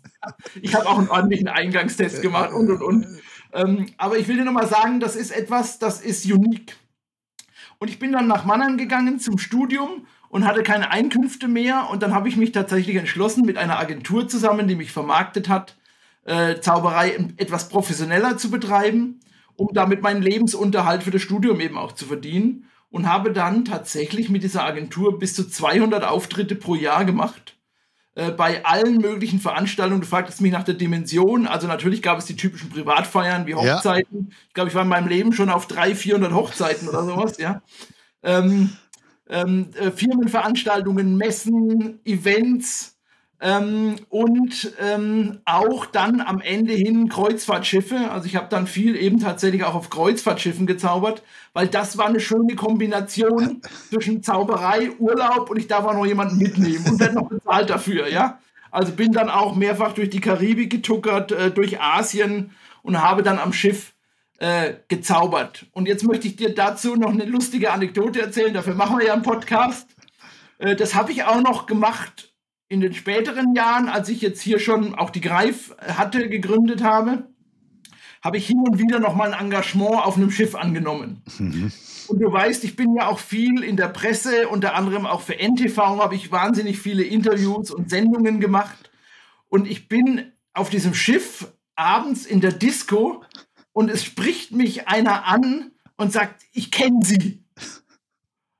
[0.62, 3.08] Ich habe auch einen ordentlichen Eingangstest gemacht und und und.
[3.54, 6.76] Ähm, aber ich will dir nochmal sagen, das ist etwas, das ist unique.
[7.78, 11.89] Und ich bin dann nach Mannheim gegangen zum Studium und hatte keine Einkünfte mehr.
[11.91, 15.75] Und dann habe ich mich tatsächlich entschlossen, mit einer Agentur zusammen, die mich vermarktet hat,
[16.25, 19.19] äh, Zauberei etwas professioneller zu betreiben
[19.59, 22.65] um damit meinen Lebensunterhalt für das Studium eben auch zu verdienen.
[22.91, 27.55] Und habe dann tatsächlich mit dieser Agentur bis zu 200 Auftritte pro Jahr gemacht.
[28.15, 30.01] Äh, bei allen möglichen Veranstaltungen.
[30.01, 31.45] Du fragtest mich nach der Dimension.
[31.45, 34.29] Also natürlich gab es die typischen Privatfeiern wie Hochzeiten.
[34.31, 34.35] Ja.
[34.47, 37.61] Ich glaube, ich war in meinem Leben schon auf 300, 400 Hochzeiten oder sowas, ja.
[38.23, 38.71] Ähm,
[39.29, 42.99] ähm, äh, Firmenveranstaltungen, Messen, Events
[43.41, 48.11] ähm, und ähm, auch dann am Ende hin Kreuzfahrtschiffe.
[48.11, 52.19] Also ich habe dann viel eben tatsächlich auch auf Kreuzfahrtschiffen gezaubert, weil das war eine
[52.19, 57.29] schöne Kombination zwischen Zauberei, Urlaub und ich darf auch noch jemanden mitnehmen und werde noch
[57.29, 58.39] bezahlt dafür, ja.
[58.71, 62.51] Also bin dann auch mehrfach durch die Karibik getuckert, äh, durch Asien
[62.83, 63.93] und habe dann am Schiff
[64.39, 65.65] äh, gezaubert.
[65.71, 68.54] Und jetzt möchte ich dir dazu noch eine lustige Anekdote erzählen.
[68.54, 69.95] Dafür machen wir ja einen Podcast.
[70.58, 72.34] Äh, das habe ich auch noch gemacht
[72.69, 77.28] in den späteren Jahren, als ich jetzt hier schon auch die Greif hatte, gegründet habe,
[78.23, 81.23] habe ich hin und wieder noch mal ein Engagement auf einem Schiff angenommen.
[81.39, 81.71] Mhm.
[82.08, 85.36] Und du weißt, ich bin ja auch viel in der Presse, unter anderem auch für
[85.36, 88.91] NTV habe ich wahnsinnig viele Interviews und Sendungen gemacht.
[89.47, 93.23] Und ich bin auf diesem Schiff abends in der Disco
[93.79, 97.45] und es spricht mich einer an und sagt, ich kenne sie.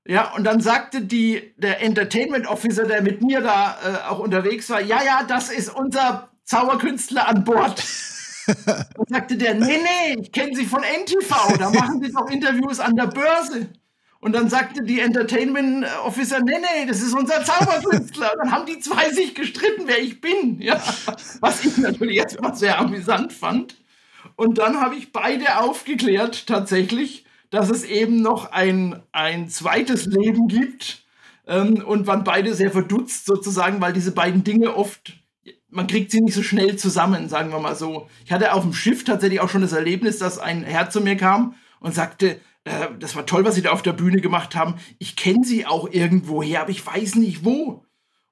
[0.08, 4.70] Ja, und dann sagte die, der Entertainment Officer, der mit mir da äh, auch unterwegs
[4.70, 7.84] war, ja, ja, das ist unser Zauberkünstler an Bord.
[8.98, 12.80] und sagte der, nee, nee, ich kenne sie von NTV, da machen sie doch Interviews
[12.80, 13.68] an der Börse.
[14.22, 18.32] Und dann sagte die Entertainment Officer, nee, nee, das ist unser Zauberkünstler.
[18.32, 20.62] Und dann haben die zwei sich gestritten, wer ich bin.
[20.62, 20.82] Ja,
[21.42, 23.76] was ich natürlich jetzt mal sehr amüsant fand.
[24.40, 30.48] Und dann habe ich beide aufgeklärt, tatsächlich dass es eben noch ein, ein zweites Leben
[30.48, 31.04] gibt
[31.48, 35.14] ähm, und waren beide sehr verdutzt sozusagen, weil diese beiden Dinge oft,
[35.70, 38.08] man kriegt sie nicht so schnell zusammen, sagen wir mal so.
[38.26, 41.18] Ich hatte auf dem Schiff tatsächlich auch schon das Erlebnis, dass ein Herr zu mir
[41.18, 44.76] kam und sagte, äh, das war toll, was Sie da auf der Bühne gemacht haben.
[45.00, 47.84] Ich kenne Sie auch irgendwo her, aber ich weiß nicht wo.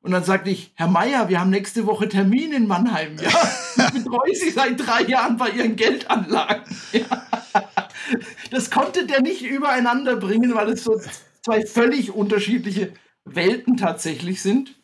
[0.02, 3.18] Und dann sagte ich, Herr Meier, wir haben nächste Woche Termin in Mannheim.
[3.18, 6.64] Ja, ich betreue Sie seit drei Jahren bei Ihren Geldanlagen.
[6.94, 7.28] Ja.
[8.52, 11.00] Das konnte der nicht übereinander bringen, weil es so
[11.42, 12.94] zwei völlig unterschiedliche
[13.26, 14.76] Welten tatsächlich sind.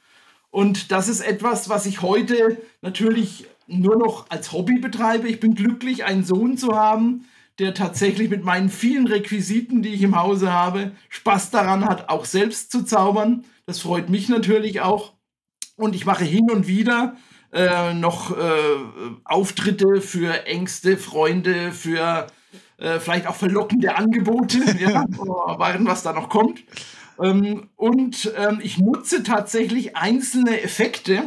[0.49, 5.27] Und das ist etwas, was ich heute natürlich nur noch als Hobby betreibe.
[5.27, 7.25] Ich bin glücklich, einen Sohn zu haben,
[7.59, 12.25] der tatsächlich mit meinen vielen Requisiten, die ich im Hause habe, Spaß daran hat, auch
[12.25, 13.45] selbst zu zaubern.
[13.65, 15.13] Das freut mich natürlich auch.
[15.75, 17.15] Und ich mache hin und wieder
[17.51, 18.53] äh, noch äh,
[19.23, 22.27] Auftritte für Ängste, Freunde, für
[22.77, 26.63] äh, vielleicht auch verlockende Angebote, ja, warten, was da noch kommt.
[27.21, 31.23] Ähm, und ähm, ich nutze tatsächlich einzelne Effekte,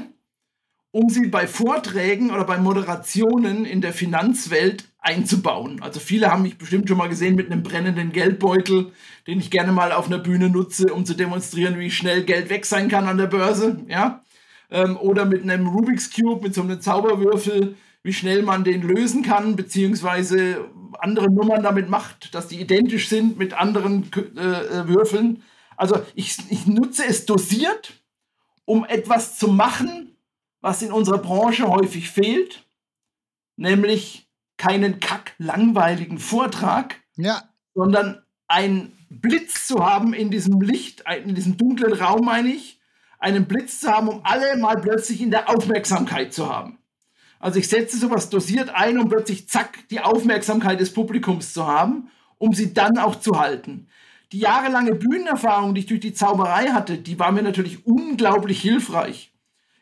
[0.91, 5.81] um sie bei Vorträgen oder bei Moderationen in der Finanzwelt einzubauen.
[5.83, 8.93] Also viele haben mich bestimmt schon mal gesehen mit einem brennenden Geldbeutel,
[9.27, 12.67] den ich gerne mal auf einer Bühne nutze, um zu demonstrieren, wie schnell Geld weg
[12.67, 14.25] sein kann an der Börse, ja.
[14.69, 19.23] Ähm, oder mit einem Rubik's Cube, mit so einem Zauberwürfel, wie schnell man den lösen
[19.23, 25.45] kann, beziehungsweise andere Nummern damit macht, dass die identisch sind mit anderen äh, äh, Würfeln.
[25.77, 27.93] Also ich, ich nutze es dosiert,
[28.65, 30.17] um etwas zu machen,
[30.61, 32.65] was in unserer Branche häufig fehlt,
[33.57, 34.26] nämlich
[34.57, 37.43] keinen kack langweiligen Vortrag, ja.
[37.75, 42.81] sondern einen Blitz zu haben in diesem Licht, in diesem dunklen Raum, meine ich,
[43.19, 46.79] einen Blitz zu haben, um alle mal plötzlich in der Aufmerksamkeit zu haben.
[47.39, 52.11] Also ich setze sowas dosiert ein, um plötzlich zack die Aufmerksamkeit des Publikums zu haben,
[52.39, 53.89] um sie dann auch zu halten.
[54.33, 59.33] Die jahrelange Bühnenerfahrung, die ich durch die Zauberei hatte, die war mir natürlich unglaublich hilfreich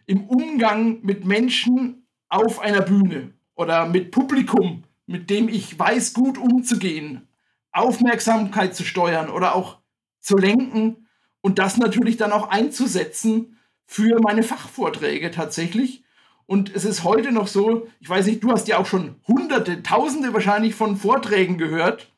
[0.07, 6.39] im Umgang mit Menschen auf einer Bühne oder mit Publikum, mit dem ich weiß, gut
[6.39, 7.29] umzugehen,
[7.73, 9.79] Aufmerksamkeit zu steuern oder auch
[10.21, 11.09] zu lenken
[11.41, 16.05] und das natürlich dann auch einzusetzen für meine Fachvorträge tatsächlich.
[16.47, 19.83] Und es ist heute noch so, ich weiß nicht, du hast ja auch schon hunderte,
[19.83, 22.11] tausende wahrscheinlich von Vorträgen gehört.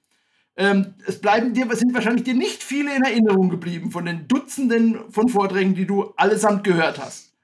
[0.57, 5.11] Ähm, es bleiben dir, sind wahrscheinlich dir nicht viele in Erinnerung geblieben von den Dutzenden
[5.11, 7.35] von Vorträgen, die du allesamt gehört hast.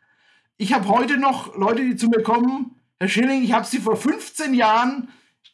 [0.57, 3.97] Ich habe heute noch Leute, die zu mir kommen, Herr Schilling, ich habe Sie vor
[3.97, 5.09] 15 Jahren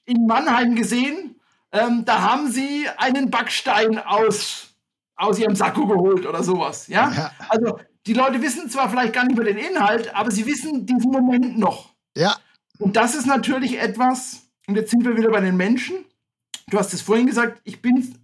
[0.05, 1.41] in Mannheim gesehen.
[1.73, 4.75] Ähm, da haben Sie einen Backstein aus,
[5.17, 6.89] aus Ihrem Sakko geholt oder sowas.
[6.89, 7.11] Ja?
[7.11, 7.31] ja.
[7.49, 11.11] Also die Leute wissen zwar vielleicht gar nicht mehr den Inhalt, aber sie wissen diesen
[11.11, 11.95] Moment noch.
[12.15, 12.37] Ja.
[12.79, 16.05] Und das ist natürlich etwas, und jetzt sind wir wieder bei den Menschen.
[16.67, 18.15] Du hast es vorhin gesagt, ich bin,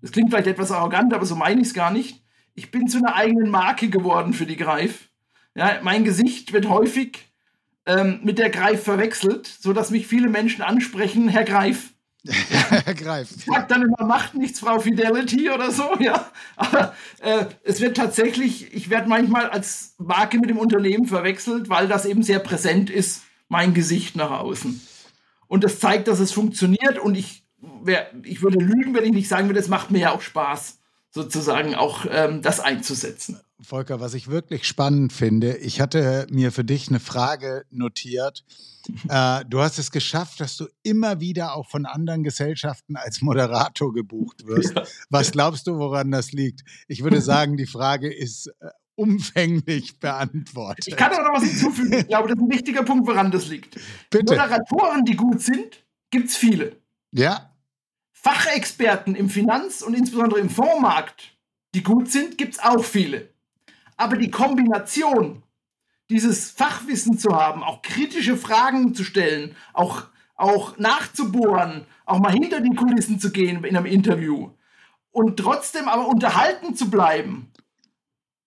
[0.00, 2.24] das klingt vielleicht etwas arrogant, aber so meine ich es gar nicht.
[2.54, 5.10] Ich bin zu einer eigenen Marke geworden für die Greif.
[5.54, 7.27] Ja, mein Gesicht wird häufig
[7.88, 11.94] ähm, mit der Greif verwechselt, sodass mich viele Menschen ansprechen, Herr Greif.
[12.96, 13.40] Greift.
[13.46, 16.30] Sagt dann immer, macht nichts, Frau Fidelity oder so, ja.
[16.56, 21.88] Aber äh, es wird tatsächlich, ich werde manchmal als Marke mit dem Unternehmen verwechselt, weil
[21.88, 24.80] das eben sehr präsent ist, mein Gesicht nach außen.
[25.46, 27.44] Und das zeigt, dass es funktioniert und ich,
[27.82, 30.78] wär, ich würde lügen, wenn ich nicht sagen würde, es macht mir ja auch Spaß,
[31.10, 33.40] sozusagen auch ähm, das einzusetzen.
[33.60, 38.44] Volker, was ich wirklich spannend finde, ich hatte mir für dich eine Frage notiert.
[39.10, 43.92] Äh, du hast es geschafft, dass du immer wieder auch von anderen Gesellschaften als Moderator
[43.92, 44.74] gebucht wirst.
[44.74, 44.84] Ja.
[45.10, 46.62] Was glaubst du, woran das liegt?
[46.86, 50.88] Ich würde sagen, die Frage ist äh, umfänglich beantwortet.
[50.88, 51.92] Ich kann aber noch was hinzufügen.
[51.92, 53.78] Ich glaube, das ist ein wichtiger Punkt, woran das liegt.
[54.08, 54.32] Bitte.
[54.32, 56.80] Moderatoren, die gut sind, gibt es viele.
[57.12, 57.54] Ja.
[58.14, 61.36] Fachexperten im Finanz- und insbesondere im Fondsmarkt,
[61.74, 63.34] die gut sind, gibt es auch viele.
[63.98, 65.42] Aber die Kombination,
[66.08, 70.04] dieses Fachwissen zu haben, auch kritische Fragen zu stellen, auch,
[70.36, 74.50] auch nachzubohren, auch mal hinter die Kulissen zu gehen in einem Interview
[75.10, 77.50] und trotzdem aber unterhalten zu bleiben.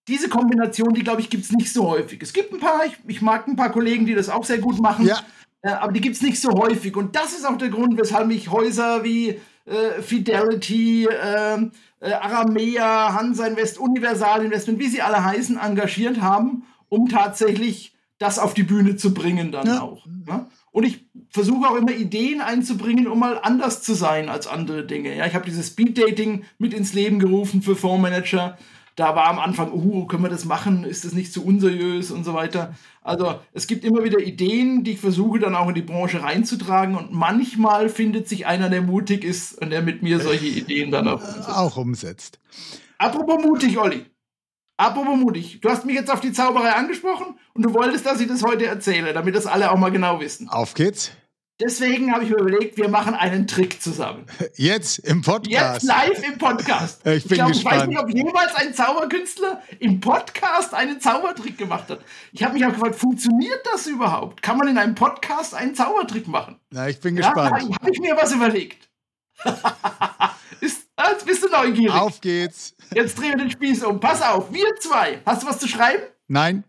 [0.08, 2.20] Diese Kombination, die glaube ich, gibt es nicht so häufig.
[2.22, 4.80] Es gibt ein paar, ich, ich, mag ein paar Kollegen, die das auch sehr gut
[4.80, 5.20] machen, ja.
[5.60, 6.96] äh, aber die gibt es nicht so häufig.
[6.96, 11.68] Und das ist auch der Grund, weshalb mich Häuser wie äh, Fidelity, äh,
[12.00, 18.38] äh, Aramea, Hansa Invest, Universal Investment, wie sie alle heißen, engagiert haben, um tatsächlich das
[18.38, 19.80] auf die Bühne zu bringen dann ja.
[19.80, 20.06] auch.
[20.28, 20.48] Ja?
[20.70, 25.14] Und ich versuche auch immer Ideen einzubringen, um mal anders zu sein als andere Dinge.
[25.16, 28.56] Ja, ich habe dieses Speed Dating mit ins Leben gerufen für Fondsmanager
[28.96, 30.84] da war am Anfang, uh, können wir das machen?
[30.84, 32.74] Ist das nicht zu unseriös und so weiter?
[33.00, 36.96] Also es gibt immer wieder Ideen, die ich versuche dann auch in die Branche reinzutragen
[36.96, 41.08] und manchmal findet sich einer, der mutig ist und der mit mir solche Ideen dann
[41.08, 41.48] auch umsetzt.
[41.48, 42.40] Auch umsetzt.
[42.98, 44.06] Apropos mutig, Olli.
[44.76, 45.60] Apropos mutig.
[45.60, 48.66] Du hast mich jetzt auf die Zauberei angesprochen und du wolltest, dass ich das heute
[48.66, 50.48] erzähle, damit das alle auch mal genau wissen.
[50.48, 51.12] Auf geht's.
[51.62, 54.26] Deswegen habe ich mir überlegt, wir machen einen Trick zusammen.
[54.56, 55.82] Jetzt im Podcast.
[55.82, 57.00] Jetzt live im Podcast.
[57.12, 57.74] Ich bin ich glaub, gespannt.
[57.74, 62.00] Ich weiß nicht, ob jemals ein Zauberkünstler im Podcast einen Zaubertrick gemacht hat.
[62.32, 64.42] Ich habe mich auch gefragt, funktioniert das überhaupt?
[64.42, 66.58] Kann man in einem Podcast einen Zaubertrick machen?
[66.70, 67.62] Na, ich bin gespannt.
[67.62, 68.88] Ja, habe ich mir was überlegt.
[70.60, 71.94] Ist, jetzt bist du neugierig.
[71.94, 72.74] Auf geht's.
[72.92, 74.00] Jetzt drehen wir den Spieß um.
[74.00, 75.20] Pass auf, wir zwei.
[75.24, 76.02] Hast du was zu schreiben?
[76.26, 76.64] Nein.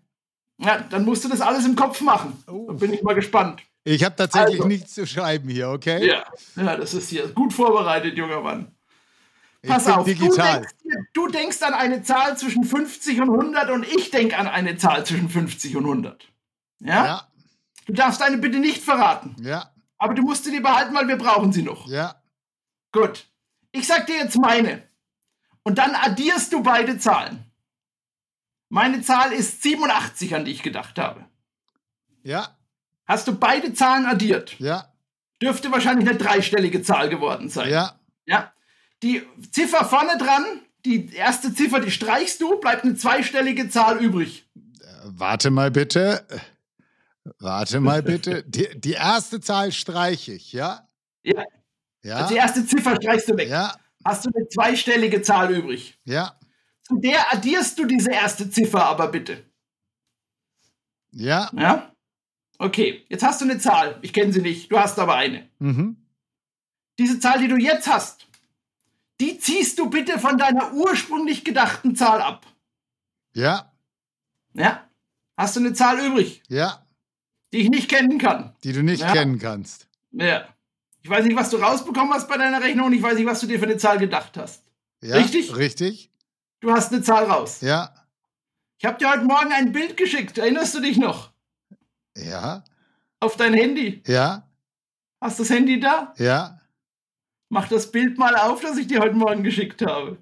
[0.59, 2.43] Ja, dann musst du das alles im Kopf machen.
[2.47, 2.67] Oh.
[2.67, 3.63] Dann bin ich mal gespannt.
[3.85, 6.07] Ich habe tatsächlich also, nichts zu schreiben hier, okay?
[6.07, 6.23] Ja,
[6.55, 8.73] ja, das ist hier gut vorbereitet, junger Mann.
[9.65, 10.61] Pass auf, digital.
[10.61, 14.47] Du, denkst, du denkst an eine Zahl zwischen 50 und 100 und ich denke an
[14.47, 16.27] eine Zahl zwischen 50 und 100.
[16.79, 17.05] Ja?
[17.05, 17.27] ja?
[17.85, 19.35] Du darfst eine bitte nicht verraten.
[19.41, 19.71] Ja.
[19.97, 21.87] Aber du musst sie dir behalten, weil wir brauchen sie noch.
[21.87, 22.15] Ja.
[22.91, 23.25] Gut.
[23.71, 24.83] Ich sag dir jetzt meine.
[25.63, 27.45] Und dann addierst du beide Zahlen.
[28.69, 31.25] Meine Zahl ist 87, an die ich gedacht habe.
[32.23, 32.52] Ja.
[33.05, 34.57] Hast du beide Zahlen addiert?
[34.59, 34.93] Ja.
[35.41, 37.69] Dürfte wahrscheinlich eine dreistellige Zahl geworden sein.
[37.69, 37.99] Ja.
[38.25, 38.53] Ja.
[39.01, 40.45] Die Ziffer vorne dran,
[40.85, 44.49] die erste Ziffer, die streichst du, bleibt eine zweistellige Zahl übrig.
[44.55, 44.61] Äh,
[45.05, 46.25] warte mal bitte.
[47.39, 48.43] Warte mal bitte.
[48.47, 50.89] Die, die erste Zahl streiche ich, ja?
[51.23, 51.45] Ja.
[52.01, 52.17] Ja.
[52.17, 53.47] Also die erste Ziffer streichst du weg.
[53.47, 53.75] Ja.
[54.03, 55.97] Hast du eine zweistellige Zahl übrig?
[56.03, 56.37] Ja.
[56.81, 59.41] Zu der addierst du diese erste Ziffer aber bitte.
[61.11, 61.49] Ja.
[61.55, 61.92] Ja?
[62.63, 63.99] Okay, jetzt hast du eine Zahl.
[64.01, 65.49] Ich kenne sie nicht, du hast aber eine.
[65.59, 65.97] Mhm.
[66.97, 68.25] Diese Zahl, die du jetzt hast,
[69.19, 72.45] die ziehst du bitte von deiner ursprünglich gedachten Zahl ab.
[73.33, 73.73] Ja.
[74.53, 74.87] Ja.
[75.35, 76.41] Hast du eine Zahl übrig?
[76.47, 76.85] Ja.
[77.51, 78.55] Die ich nicht kennen kann.
[78.63, 79.11] Die du nicht ja.
[79.11, 79.87] kennen kannst.
[80.11, 80.47] Ja.
[81.01, 83.41] Ich weiß nicht, was du rausbekommen hast bei deiner Rechnung und ich weiß nicht, was
[83.41, 84.63] du dir für eine Zahl gedacht hast.
[85.01, 85.53] Ja, richtig?
[85.57, 86.11] Richtig.
[86.61, 87.59] Du hast eine Zahl raus.
[87.59, 87.93] Ja.
[88.77, 90.37] Ich habe dir heute Morgen ein Bild geschickt.
[90.37, 91.32] Erinnerst du dich noch?
[92.17, 92.63] Ja.
[93.19, 94.01] Auf dein Handy?
[94.07, 94.47] Ja.
[95.21, 96.13] Hast du das Handy da?
[96.17, 96.59] Ja.
[97.49, 100.17] Mach das Bild mal auf, das ich dir heute Morgen geschickt habe.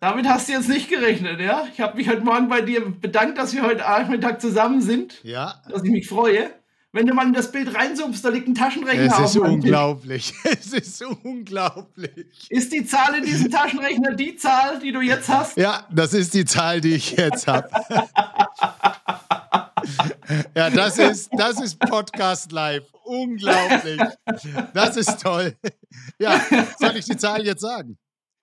[0.00, 1.68] Damit hast du jetzt nicht gerechnet, ja?
[1.72, 5.22] Ich habe mich heute Morgen bei dir bedankt, dass wir heute Nachmittag zusammen sind.
[5.22, 5.62] Ja.
[5.68, 6.50] Dass ich mich freue.
[6.92, 9.24] Wenn du mal in das Bild reinzoomst, da liegt ein Taschenrechner es auf.
[9.26, 10.34] Es ist unglaublich.
[10.44, 12.48] Es ist unglaublich.
[12.48, 15.56] Ist die Zahl in diesem Taschenrechner die Zahl, die du jetzt hast?
[15.56, 17.68] Ja, das ist die Zahl, die ich jetzt habe.
[20.54, 22.84] Ja, das ist, das ist Podcast live.
[23.04, 24.00] Unglaublich.
[24.74, 25.56] Das ist toll.
[26.18, 26.40] Ja,
[26.78, 27.98] soll ich die Zahl jetzt sagen?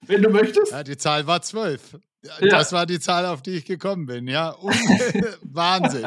[0.06, 0.72] Wenn du möchtest.
[0.72, 1.98] Ja, die Zahl war zwölf.
[2.42, 2.50] Ja.
[2.50, 4.28] Das war die Zahl, auf die ich gekommen bin.
[4.28, 4.56] Ja,
[5.44, 6.04] Wahnsinn.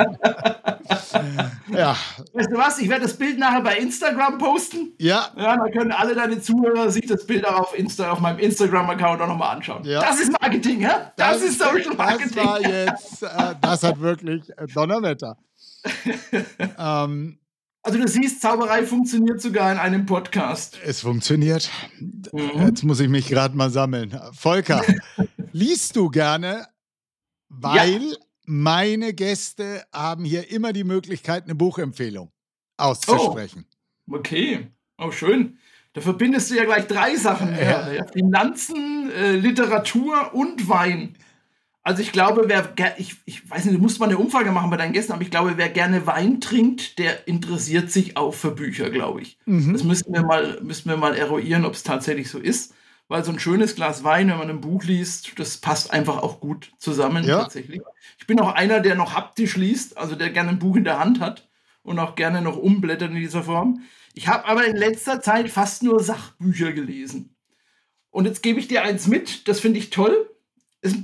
[1.68, 1.96] ja.
[2.32, 2.78] Weißt du was?
[2.78, 4.92] Ich werde das Bild nachher bei Instagram posten.
[4.98, 5.28] Ja.
[5.36, 9.22] Ja, dann können alle deine Zuhörer sich das Bild auch auf, Insta, auf meinem Instagram-Account
[9.22, 9.84] auch nochmal anschauen.
[9.84, 10.00] Ja.
[10.00, 11.12] Das ist Marketing, ja?
[11.16, 12.36] Das, das ist Social Marketing.
[12.36, 15.36] Das war jetzt, äh, das hat wirklich äh, Donnerwetter.
[16.78, 17.38] ähm,
[17.82, 20.78] also du siehst, Zauberei funktioniert sogar in einem Podcast.
[20.84, 21.70] Es funktioniert.
[21.98, 22.66] Mhm.
[22.66, 24.18] Jetzt muss ich mich gerade mal sammeln.
[24.32, 24.84] Volker,
[25.52, 26.66] liest du gerne?
[27.48, 28.16] Weil ja.
[28.44, 32.30] meine Gäste haben hier immer die Möglichkeit, eine Buchempfehlung
[32.76, 33.64] auszusprechen.
[34.10, 34.68] Oh, okay.
[34.98, 35.58] Oh, schön.
[35.94, 37.52] Da verbindest du ja gleich drei Sachen.
[37.56, 37.90] Ja.
[37.90, 38.06] Ja.
[38.06, 41.16] Finanzen, äh, Literatur und Wein.
[41.82, 44.76] Also ich glaube, wer, ich, ich weiß nicht, du musst mal eine Umfrage machen bei
[44.76, 48.90] deinen Gästen, aber ich glaube, wer gerne Wein trinkt, der interessiert sich auch für Bücher,
[48.90, 49.38] glaube ich.
[49.46, 49.72] Mhm.
[49.72, 52.74] Das müssten wir mal, müssten wir mal eruieren, ob es tatsächlich so ist.
[53.08, 56.38] Weil so ein schönes Glas Wein, wenn man ein Buch liest, das passt einfach auch
[56.38, 57.40] gut zusammen ja.
[57.40, 57.80] tatsächlich.
[58.18, 61.00] Ich bin auch einer, der noch haptisch liest, also der gerne ein Buch in der
[61.00, 61.48] Hand hat
[61.82, 63.82] und auch gerne noch umblättert in dieser Form.
[64.14, 67.34] Ich habe aber in letzter Zeit fast nur Sachbücher gelesen.
[68.10, 70.30] Und jetzt gebe ich dir eins mit, das finde ich toll.
[70.80, 70.94] Es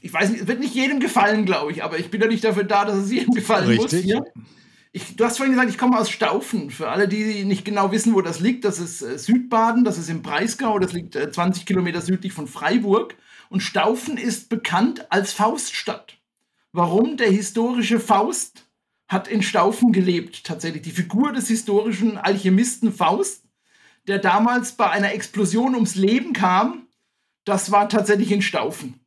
[0.00, 2.44] ich weiß nicht, es wird nicht jedem gefallen, glaube ich, aber ich bin ja nicht
[2.44, 3.92] dafür da, dass es jedem gefallen Richtig.
[3.92, 4.02] muss.
[4.02, 4.24] Hier.
[4.92, 6.70] Ich, du hast vorhin gesagt, ich komme aus Staufen.
[6.70, 10.08] Für alle, die nicht genau wissen, wo das liegt, das ist äh, Südbaden, das ist
[10.08, 13.14] im Breisgau, das liegt äh, 20 Kilometer südlich von Freiburg.
[13.48, 16.18] Und Staufen ist bekannt als Fauststadt.
[16.72, 17.16] Warum?
[17.16, 18.66] Der historische Faust
[19.08, 20.82] hat in Staufen gelebt, tatsächlich.
[20.82, 23.44] Die Figur des historischen Alchemisten Faust,
[24.08, 26.86] der damals bei einer Explosion ums Leben kam,
[27.44, 29.05] das war tatsächlich in Staufen.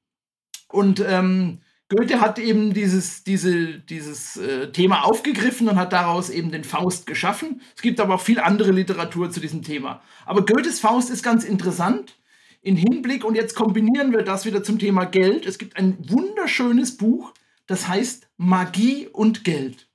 [0.71, 1.59] Und ähm,
[1.89, 7.07] Goethe hat eben dieses, diese, dieses äh, Thema aufgegriffen und hat daraus eben den Faust
[7.07, 7.61] geschaffen.
[7.75, 10.01] Es gibt aber auch viel andere Literatur zu diesem Thema.
[10.25, 12.15] Aber Goethes Faust ist ganz interessant
[12.61, 15.45] in Hinblick, und jetzt kombinieren wir das wieder zum Thema Geld.
[15.45, 17.33] Es gibt ein wunderschönes Buch,
[17.67, 19.87] das heißt Magie und Geld.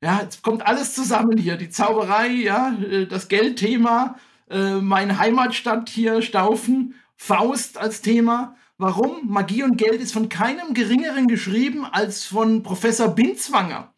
[0.00, 1.56] Ja, jetzt kommt alles zusammen hier.
[1.56, 4.16] Die Zauberei, ja, äh, das Geldthema,
[4.48, 8.56] äh, meine Heimatstadt hier, Staufen, Faust als Thema.
[8.82, 9.30] Warum?
[9.30, 13.94] Magie und Geld ist von keinem geringeren geschrieben als von Professor Binzwanger.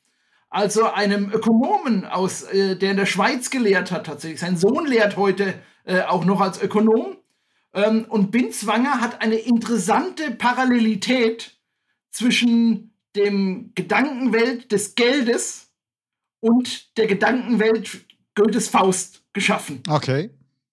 [0.51, 4.41] Also einem Ökonomen aus, äh, der in der Schweiz gelehrt hat tatsächlich.
[4.41, 5.55] Sein Sohn lehrt heute
[5.85, 7.16] äh, auch noch als Ökonom.
[7.72, 11.59] Ähm, und Binzwanger hat eine interessante Parallelität
[12.11, 15.72] zwischen dem Gedankenwelt des Geldes
[16.41, 18.05] und der Gedankenwelt
[18.35, 19.82] Goethes Faust geschaffen.
[19.89, 20.28] Okay.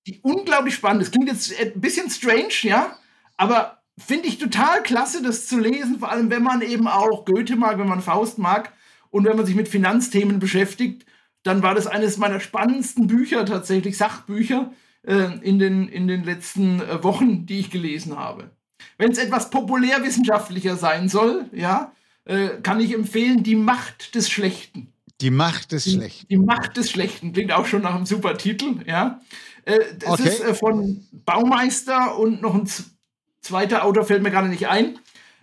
[0.05, 1.01] Die unglaublich spannend.
[1.03, 2.97] Das klingt jetzt ein bisschen strange, ja,
[3.37, 7.55] aber finde ich total klasse, das zu lesen, vor allem wenn man eben auch Goethe
[7.55, 8.73] mag, wenn man Faust mag
[9.09, 11.05] und wenn man sich mit Finanzthemen beschäftigt,
[11.43, 14.71] dann war das eines meiner spannendsten Bücher tatsächlich, Sachbücher
[15.03, 18.51] äh, in, den, in den letzten äh, Wochen, die ich gelesen habe.
[18.97, 21.91] Wenn es etwas populärwissenschaftlicher sein soll, ja,
[22.25, 24.93] äh, kann ich empfehlen, Die Macht des Schlechten.
[25.21, 26.27] Die Macht des Schlechten.
[26.27, 29.21] Die, die Macht des Schlechten klingt auch schon nach einem super Titel, ja.
[29.65, 30.29] Äh, das okay.
[30.29, 32.67] ist äh, von Baumeister und noch ein
[33.41, 34.99] zweiter Autor fällt mir gerade nicht ein.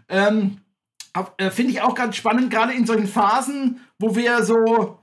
[0.08, 0.58] Ähm,
[1.36, 4.98] äh, Finde ich auch ganz spannend, gerade in solchen Phasen, wo wir so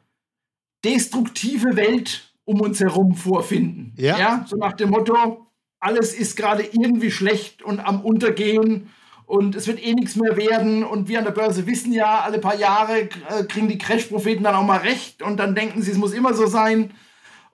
[0.83, 3.93] destruktive Welt um uns herum vorfinden.
[3.97, 4.17] Ja.
[4.17, 5.47] ja so nach dem Motto,
[5.79, 8.89] alles ist gerade irgendwie schlecht und am Untergehen
[9.25, 12.39] und es wird eh nichts mehr werden und wir an der Börse wissen ja, alle
[12.39, 15.97] paar Jahre äh, kriegen die Crash-Propheten dann auch mal recht und dann denken sie, es
[15.97, 16.91] muss immer so sein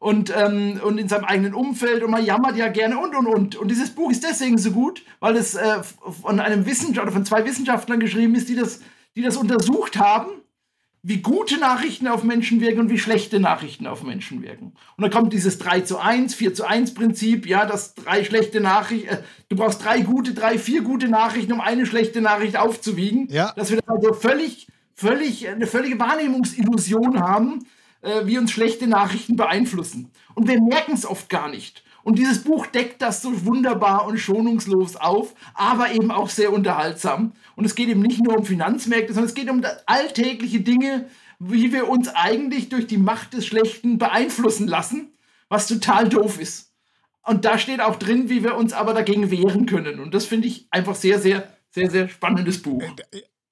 [0.01, 3.55] und, ähm, und in seinem eigenen Umfeld und man jammert ja gerne und und und.
[3.55, 7.45] Und dieses Buch ist deswegen so gut, weil es äh, von einem Wissenschaftler, von zwei
[7.45, 8.81] Wissenschaftlern geschrieben ist, die das,
[9.15, 10.31] die das untersucht haben,
[11.03, 14.73] wie gute Nachrichten auf Menschen wirken und wie schlechte Nachrichten auf Menschen wirken.
[14.97, 18.59] Und dann kommt dieses 3 zu 1, 4 zu 1 Prinzip, ja, das drei schlechte
[18.59, 19.17] Nachrichten, äh,
[19.49, 23.27] du brauchst drei gute, drei, vier gute Nachrichten, um eine schlechte Nachricht aufzuwiegen.
[23.29, 23.53] Ja.
[23.55, 27.67] Dass wir also völlig, völlig, eine völlige Wahrnehmungsillusion haben,
[28.01, 30.11] äh, wie uns schlechte Nachrichten beeinflussen.
[30.35, 31.83] Und wir merken es oft gar nicht.
[32.03, 37.33] Und dieses Buch deckt das so wunderbar und schonungslos auf, aber eben auch sehr unterhaltsam.
[37.55, 41.71] Und es geht eben nicht nur um Finanzmärkte, sondern es geht um alltägliche Dinge, wie
[41.73, 45.11] wir uns eigentlich durch die Macht des Schlechten beeinflussen lassen,
[45.49, 46.71] was total doof ist.
[47.23, 49.99] Und da steht auch drin, wie wir uns aber dagegen wehren können.
[49.99, 52.83] Und das finde ich einfach sehr, sehr, sehr, sehr spannendes Buch.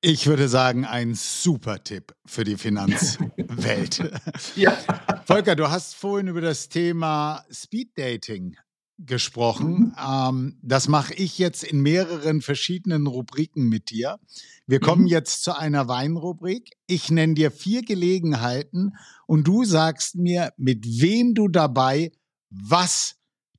[0.02, 4.10] Ich würde sagen, ein super Tipp für die Finanzwelt.
[4.56, 4.78] ja.
[5.26, 8.56] Volker, du hast vorhin über das Thema Speed Dating
[8.97, 9.78] gesprochen.
[9.78, 9.95] Mhm.
[10.00, 14.20] Ähm, das mache ich jetzt in mehreren verschiedenen Rubriken mit dir.
[14.68, 15.10] Wir kommen mhm.
[15.10, 16.72] jetzt zu einer Weinrubrik.
[16.88, 18.95] Ich nenne dir vier Gelegenheiten
[19.28, 22.12] und du sagst mir, mit wem du dabei
[22.50, 23.16] was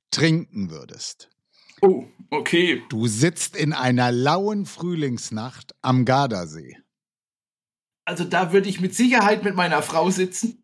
[0.09, 1.29] trinken würdest.
[1.81, 2.83] Oh, okay.
[2.89, 6.77] Du sitzt in einer lauen Frühlingsnacht am Gardasee.
[8.05, 10.63] Also da würde ich mit Sicherheit mit meiner Frau sitzen.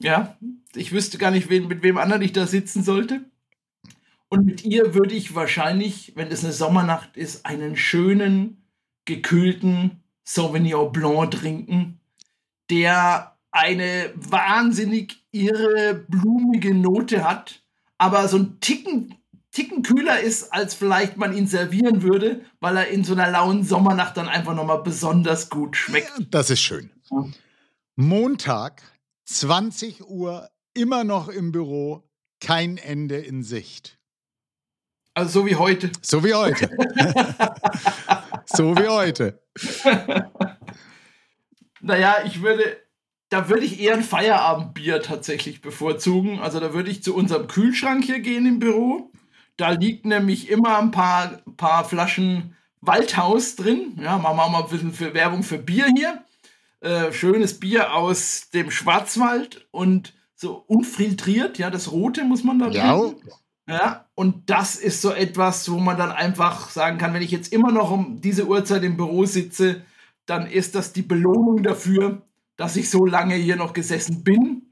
[0.00, 0.38] Ja,
[0.74, 3.24] ich wüsste gar nicht, mit wem anderen ich da sitzen sollte.
[4.28, 8.62] Und mit ihr würde ich wahrscheinlich, wenn es eine Sommernacht ist, einen schönen,
[9.04, 12.00] gekühlten Sauvignon Blanc trinken,
[12.70, 17.62] der eine wahnsinnig irre, blumige Note hat,
[17.96, 19.14] aber so ein Ticken
[19.58, 23.64] Ticken kühler ist, als vielleicht man ihn servieren würde, weil er in so einer lauen
[23.64, 26.12] Sommernacht dann einfach nochmal besonders gut schmeckt.
[26.30, 26.90] Das ist schön.
[27.96, 28.82] Montag,
[29.24, 32.08] 20 Uhr, immer noch im Büro,
[32.40, 33.98] kein Ende in Sicht.
[35.14, 35.90] Also so wie heute.
[36.02, 36.70] So wie heute.
[38.46, 39.42] so wie heute.
[41.80, 42.76] naja, ich würde,
[43.28, 46.38] da würde ich eher ein Feierabendbier tatsächlich bevorzugen.
[46.38, 49.10] Also da würde ich zu unserem Kühlschrank hier gehen im Büro.
[49.58, 53.98] Da liegt nämlich immer ein paar, paar Flaschen Waldhaus drin.
[54.00, 56.24] Ja, machen wir mal ein bisschen für Werbung für Bier hier.
[56.80, 62.68] Äh, schönes Bier aus dem Schwarzwald und so unfiltriert, ja, das Rote muss man da
[62.68, 62.96] ja.
[62.96, 63.28] trinken.
[63.68, 67.52] Ja, und das ist so etwas, wo man dann einfach sagen kann, wenn ich jetzt
[67.52, 69.82] immer noch um diese Uhrzeit im Büro sitze,
[70.24, 72.22] dann ist das die Belohnung dafür,
[72.56, 74.62] dass ich so lange hier noch gesessen bin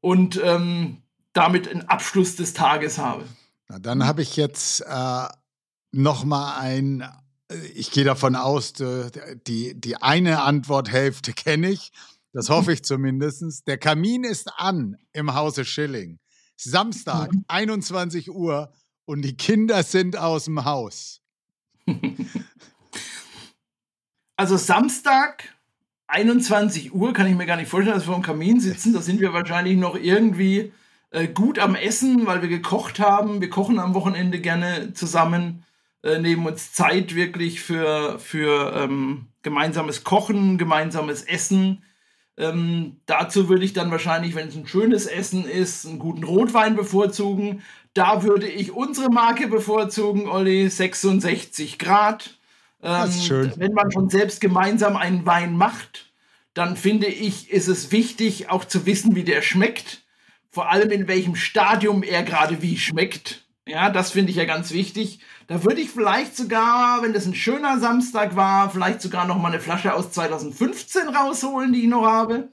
[0.00, 0.98] und ähm,
[1.32, 3.24] damit einen Abschluss des Tages habe.
[3.70, 5.28] Na, dann habe ich jetzt äh,
[5.92, 7.08] noch mal ein,
[7.74, 11.92] ich gehe davon aus, die, die eine Antworthälfte kenne ich,
[12.32, 13.68] das hoffe ich zumindest.
[13.68, 16.18] Der Kamin ist an im Hause Schilling.
[16.56, 18.34] Samstag, 21 mhm.
[18.34, 18.72] Uhr
[19.04, 21.20] und die Kinder sind aus dem Haus.
[24.36, 25.54] Also Samstag,
[26.06, 28.94] 21 Uhr, kann ich mir gar nicht vorstellen, dass wir am Kamin sitzen.
[28.94, 30.72] Da sind wir wahrscheinlich noch irgendwie
[31.10, 33.40] äh, gut am Essen, weil wir gekocht haben.
[33.40, 35.64] Wir kochen am Wochenende gerne zusammen,
[36.02, 41.82] äh, nehmen uns Zeit wirklich für, für ähm, gemeinsames Kochen, gemeinsames Essen.
[42.36, 46.76] Ähm, dazu würde ich dann wahrscheinlich, wenn es ein schönes Essen ist, einen guten Rotwein
[46.76, 47.62] bevorzugen.
[47.92, 52.38] Da würde ich unsere Marke bevorzugen, Olli, 66 Grad.
[52.82, 53.52] Ähm, das ist schön.
[53.56, 56.12] Wenn man schon selbst gemeinsam einen Wein macht,
[56.54, 60.02] dann finde ich, ist es wichtig, auch zu wissen, wie der schmeckt.
[60.50, 63.44] Vor allem in welchem Stadium er gerade wie schmeckt.
[63.66, 65.20] Ja, das finde ich ja ganz wichtig.
[65.46, 69.52] Da würde ich vielleicht sogar, wenn das ein schöner Samstag war, vielleicht sogar noch mal
[69.52, 72.48] eine Flasche aus 2015 rausholen, die ich noch habe.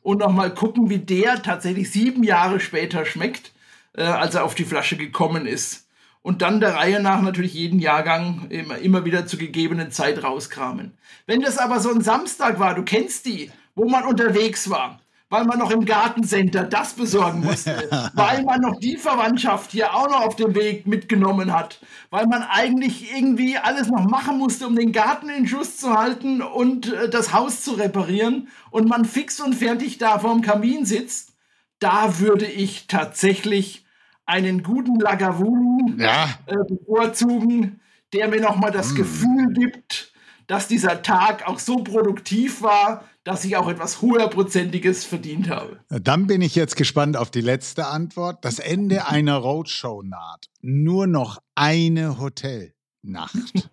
[0.00, 3.52] Und noch mal gucken, wie der tatsächlich sieben Jahre später schmeckt,
[3.94, 5.86] äh, als er auf die Flasche gekommen ist.
[6.22, 10.94] Und dann der Reihe nach natürlich jeden Jahrgang immer, immer wieder zur gegebenen Zeit rauskramen.
[11.26, 15.01] Wenn das aber so ein Samstag war, du kennst die, wo man unterwegs war,
[15.32, 20.10] weil man noch im Gartencenter das besorgen musste, weil man noch die Verwandtschaft hier auch
[20.10, 21.80] noch auf dem Weg mitgenommen hat,
[22.10, 26.42] weil man eigentlich irgendwie alles noch machen musste, um den Garten in Schuss zu halten
[26.42, 28.48] und äh, das Haus zu reparieren.
[28.70, 31.32] Und man fix und fertig da vorm Kamin sitzt,
[31.78, 33.86] da würde ich tatsächlich
[34.26, 36.26] einen guten Lagavulin ja.
[36.44, 37.80] äh, bevorzugen,
[38.12, 38.96] der mir nochmal das mm.
[38.96, 40.12] Gefühl gibt,
[40.46, 45.80] dass dieser Tag auch so produktiv war, dass ich auch etwas höherprozentiges verdient habe.
[45.88, 48.44] Dann bin ich jetzt gespannt auf die letzte Antwort.
[48.44, 50.46] Das Ende einer Roadshow naht.
[50.60, 53.34] Nur noch eine Hotelnacht.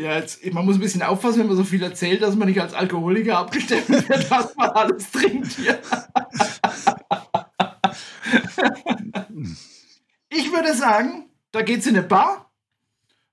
[0.00, 2.60] Ja, jetzt, man muss ein bisschen aufpassen, wenn man so viel erzählt, dass man nicht
[2.60, 5.80] als Alkoholiker abgestempelt wird, was man alles trinkt hier.
[10.28, 12.47] ich würde sagen, da geht es in eine Bar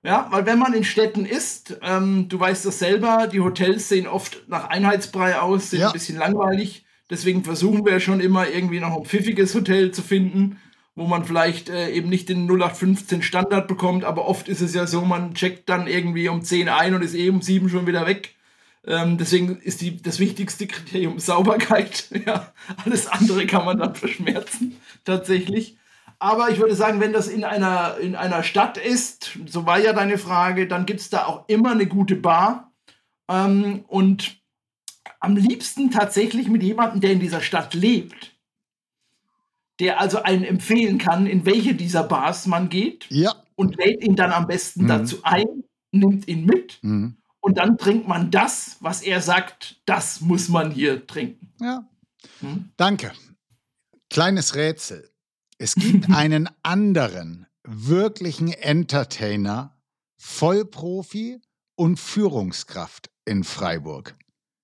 [0.06, 4.06] ja, weil wenn man in Städten ist, ähm, du weißt das selber, die Hotels sehen
[4.06, 5.88] oft nach Einheitsbrei aus, sind ja.
[5.88, 6.84] ein bisschen langweilig.
[7.10, 10.60] Deswegen versuchen wir schon immer irgendwie noch ein pfiffiges Hotel zu finden,
[10.94, 14.86] wo man vielleicht äh, eben nicht den 0815 Standard bekommt, aber oft ist es ja
[14.86, 18.06] so, man checkt dann irgendwie um 10 ein und ist eh um 7 schon wieder
[18.06, 18.36] weg.
[18.86, 22.06] Ähm, deswegen ist die, das wichtigste Kriterium Sauberkeit.
[22.26, 22.52] ja,
[22.84, 25.76] alles andere kann man dann verschmerzen, tatsächlich.
[26.18, 29.92] Aber ich würde sagen, wenn das in einer, in einer Stadt ist, so war ja
[29.92, 32.72] deine Frage, dann gibt es da auch immer eine gute Bar.
[33.28, 34.36] Ähm, und
[35.20, 38.34] am liebsten tatsächlich mit jemandem, der in dieser Stadt lebt.
[39.78, 43.06] Der also einen empfehlen kann, in welche dieser Bars man geht.
[43.10, 43.34] Ja.
[43.56, 44.88] Und lädt ihn dann am besten mhm.
[44.88, 46.78] dazu ein, nimmt ihn mit.
[46.82, 47.16] Mhm.
[47.40, 51.52] Und dann trinkt man das, was er sagt, das muss man hier trinken.
[51.60, 51.88] Ja.
[52.40, 52.70] Mhm.
[52.76, 53.12] Danke.
[54.10, 55.10] Kleines Rätsel.
[55.58, 59.76] Es gibt einen anderen wirklichen Entertainer,
[60.16, 61.40] Vollprofi
[61.74, 64.16] und Führungskraft in Freiburg.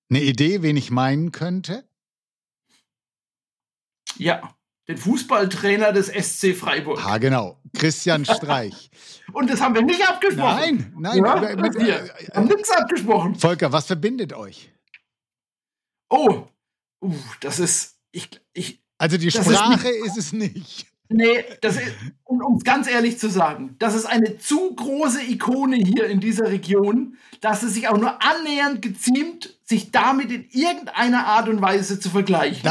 [0.09, 1.87] Eine Idee, wen ich meinen könnte?
[4.17, 4.55] Ja,
[4.87, 7.03] den Fußballtrainer des SC Freiburg.
[7.03, 7.59] Ah, genau.
[7.73, 8.91] Christian Streich.
[9.31, 10.93] Und das haben wir nicht abgesprochen.
[10.93, 11.17] Nein, nein.
[11.17, 13.35] Ja, mit, wir äh, haben nichts abgesprochen.
[13.35, 14.71] Volker, was verbindet euch?
[16.09, 16.47] Oh,
[17.01, 20.87] uh, das ist, ich, ich, also die Sprache ist, ist, es nicht.
[21.09, 21.91] Nee, das ist,
[22.23, 26.49] um es ganz ehrlich zu sagen, das ist eine zu große Ikone hier in dieser
[26.49, 31.99] Region, dass es sich auch nur annähernd geziemt, sich damit in irgendeiner Art und Weise
[31.99, 32.69] zu vergleichen.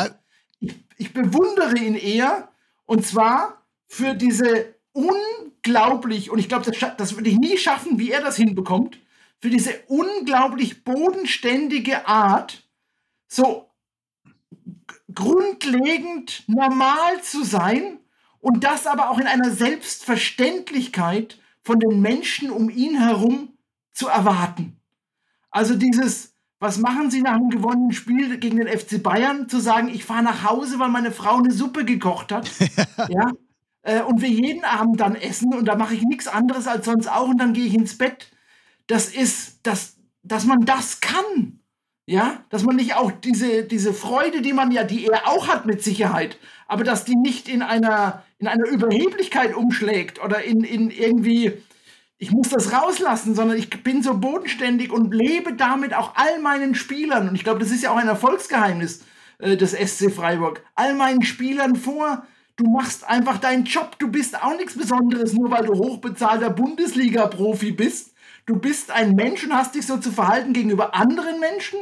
[0.60, 2.48] Ich, ich bewundere ihn eher,
[2.86, 8.10] und zwar für diese unglaublich, und ich glaube, das, das würde ich nie schaffen, wie
[8.10, 8.98] er das hinbekommt,
[9.38, 12.66] für diese unglaublich bodenständige Art,
[13.28, 13.68] so
[15.14, 17.98] grundlegend normal zu sein
[18.40, 23.50] und das aber auch in einer Selbstverständlichkeit von den Menschen um ihn herum
[23.92, 24.80] zu erwarten.
[25.50, 29.88] Also dieses, was machen Sie nach einem gewonnenen Spiel gegen den FC Bayern, zu sagen,
[29.88, 32.50] ich fahre nach Hause, weil meine Frau eine Suppe gekocht hat.
[33.08, 33.30] ja.
[33.82, 37.08] Äh, und wir jeden Abend dann essen und da mache ich nichts anderes als sonst
[37.08, 38.30] auch und dann gehe ich ins Bett.
[38.86, 41.60] Das ist, das, dass man das kann.
[42.06, 45.66] Ja, dass man nicht auch diese, diese Freude, die man ja, die er auch hat
[45.66, 46.36] mit Sicherheit,
[46.66, 51.52] aber dass die nicht in einer, in einer Überheblichkeit umschlägt oder in, in irgendwie,
[52.18, 56.74] ich muss das rauslassen, sondern ich bin so bodenständig und lebe damit auch all meinen
[56.74, 59.04] Spielern, und ich glaube, das ist ja auch ein Erfolgsgeheimnis
[59.38, 62.26] äh, des SC Freiburg, all meinen Spielern vor,
[62.56, 67.70] du machst einfach deinen Job, du bist auch nichts Besonderes, nur weil du hochbezahlter Bundesliga-Profi
[67.70, 68.11] bist
[68.46, 71.78] Du bist ein Mensch und hast dich so zu verhalten gegenüber anderen Menschen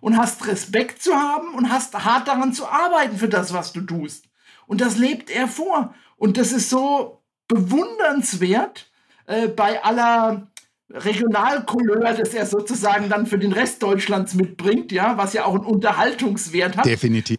[0.00, 3.80] und hast Respekt zu haben und hast hart daran zu arbeiten für das, was du
[3.80, 4.28] tust.
[4.66, 5.94] Und das lebt er vor.
[6.16, 8.90] Und das ist so bewundernswert
[9.26, 10.51] äh, bei aller
[10.94, 15.64] Regionalcouleur, das er sozusagen dann für den Rest Deutschlands mitbringt, ja, was ja auch einen
[15.64, 16.86] Unterhaltungswert hat.
[16.86, 17.38] Definitiv.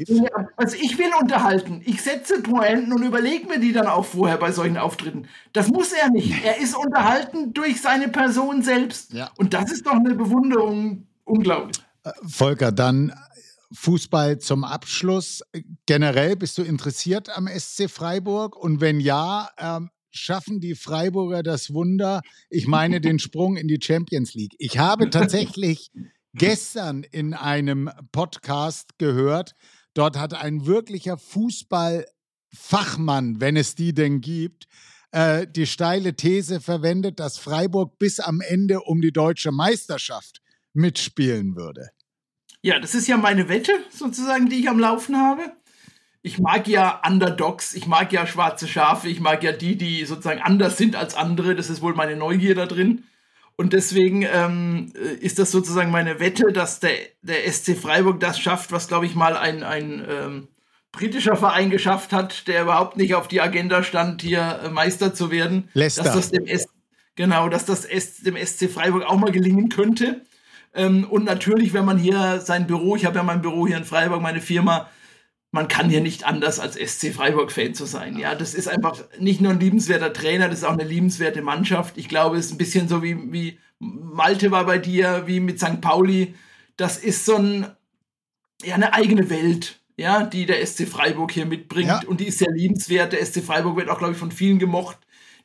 [0.57, 1.81] Also ich will unterhalten.
[1.85, 5.27] Ich setze Pointen und überlege mir die dann auch vorher bei solchen Auftritten.
[5.53, 6.43] Das muss er nicht.
[6.43, 9.13] Er ist unterhalten durch seine Person selbst.
[9.13, 9.31] Ja.
[9.37, 11.77] Und das ist doch eine Bewunderung unglaublich.
[12.03, 13.13] Äh, Volker, dann
[13.73, 15.43] Fußball zum Abschluss.
[15.85, 18.55] Generell bist du interessiert am SC Freiburg?
[18.55, 22.21] Und wenn ja, ähm, schaffen die Freiburger das Wunder.
[22.49, 24.55] Ich meine den Sprung in die Champions League.
[24.57, 25.91] Ich habe tatsächlich
[26.33, 29.55] gestern in einem Podcast gehört,
[29.93, 34.65] dort hat ein wirklicher Fußballfachmann, wenn es die denn gibt,
[35.11, 40.41] äh, die steile These verwendet, dass Freiburg bis am Ende um die deutsche Meisterschaft
[40.73, 41.89] mitspielen würde.
[42.63, 45.51] Ja, das ist ja meine Wette sozusagen, die ich am Laufen habe
[46.23, 50.41] ich mag ja Underdogs, ich mag ja schwarze Schafe, ich mag ja die, die sozusagen
[50.41, 51.53] anders sind als andere.
[51.53, 53.03] Das ist wohl meine Neugier da drin.
[53.57, 58.39] Und deswegen ähm, äh, ist das sozusagen meine Wette, dass der, der SC Freiburg das
[58.39, 60.47] schafft, was, glaube ich, mal ein, ein ähm,
[60.93, 65.29] britischer Verein geschafft hat, der überhaupt nicht auf die Agenda stand, hier äh, Meister zu
[65.29, 65.69] werden.
[65.73, 66.03] Leicester.
[66.03, 66.67] Dass das dem S
[67.15, 70.21] genau, dass das S dem SC Freiburg auch mal gelingen könnte.
[70.73, 73.83] Ähm, und natürlich, wenn man hier sein Büro, ich habe ja mein Büro hier in
[73.83, 74.89] Freiburg, meine Firma,
[75.53, 78.17] man kann hier nicht anders als SC Freiburg-Fan zu sein.
[78.17, 81.95] Ja, das ist einfach nicht nur ein liebenswerter Trainer, das ist auch eine liebenswerte Mannschaft.
[81.99, 85.59] Ich glaube, es ist ein bisschen so wie, wie Malte war bei dir, wie mit
[85.59, 85.79] St.
[85.79, 86.33] Pauli.
[86.75, 87.67] Das ist so ein,
[88.63, 91.87] ja, eine eigene Welt, ja, die der SC Freiburg hier mitbringt.
[91.87, 92.01] Ja.
[92.07, 93.13] Und die ist sehr liebenswert.
[93.13, 94.97] Der SC Freiburg wird auch, glaube ich, von vielen gemocht,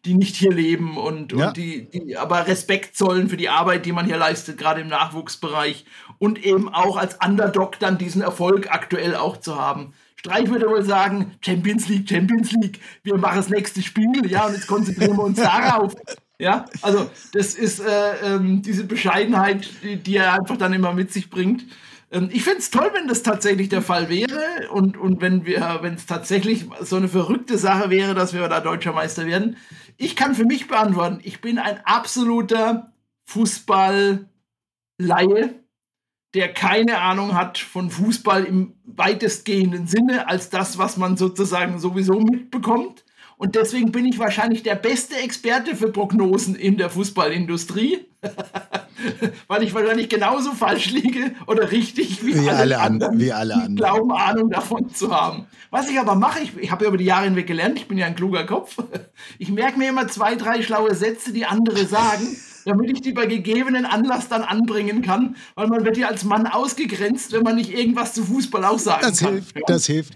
[0.05, 1.49] die nicht hier leben und, ja.
[1.49, 4.89] und die, die aber Respekt zollen für die Arbeit, die man hier leistet, gerade im
[4.89, 5.85] Nachwuchsbereich.
[6.19, 9.93] Und eben auch als Underdog dann diesen Erfolg aktuell auch zu haben.
[10.17, 14.55] Streich würde wohl sagen, Champions League, Champions League, wir machen das nächste Spiel, ja, und
[14.55, 15.95] jetzt konzentrieren wir uns darauf.
[16.41, 21.13] Ja, also das ist äh, ähm, diese Bescheidenheit, die, die, er einfach dann immer mit
[21.13, 21.65] sich bringt.
[22.11, 25.79] Ähm, ich finde es toll, wenn das tatsächlich der Fall wäre und, und wenn wir,
[25.83, 29.57] wenn es tatsächlich so eine verrückte Sache wäre, dass wir da deutscher Meister werden.
[29.97, 32.93] Ich kann für mich beantworten, ich bin ein absoluter
[33.25, 34.29] Fußball-Laie
[36.35, 42.21] der keine Ahnung hat von Fußball im weitestgehenden Sinne als das, was man sozusagen sowieso
[42.21, 43.05] mitbekommt.
[43.39, 48.07] Und deswegen bin ich wahrscheinlich der beste Experte für Prognosen in der Fußballindustrie,
[49.47, 53.55] weil ich wahrscheinlich genauso falsch liege oder richtig wie, wie alle, alle anderen, wie alle
[53.55, 53.77] anderen.
[53.77, 55.47] glauben, Ahnung davon zu haben.
[55.71, 57.99] Was ich aber mache, ich, ich habe ja über die Jahre hinweg gelernt, ich bin
[57.99, 58.77] ja ein kluger Kopf,
[59.39, 62.37] ich merke mir immer zwei, drei schlaue Sätze, die andere sagen
[62.69, 66.47] damit ich die bei gegebenen Anlass dann anbringen kann, weil man wird ja als Mann
[66.47, 69.33] ausgegrenzt, wenn man nicht irgendwas zu Fußball auch sagen das kann.
[69.33, 69.63] Hilft, ja?
[69.67, 70.13] Das hilft.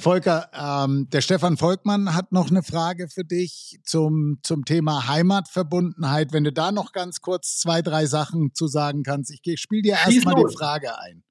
[0.00, 6.32] Volker, ähm, der Stefan Volkmann hat noch eine Frage für dich zum, zum Thema Heimatverbundenheit.
[6.32, 9.32] Wenn du da noch ganz kurz zwei, drei Sachen zu sagen kannst.
[9.32, 11.24] Ich spiele dir erstmal die Frage ein.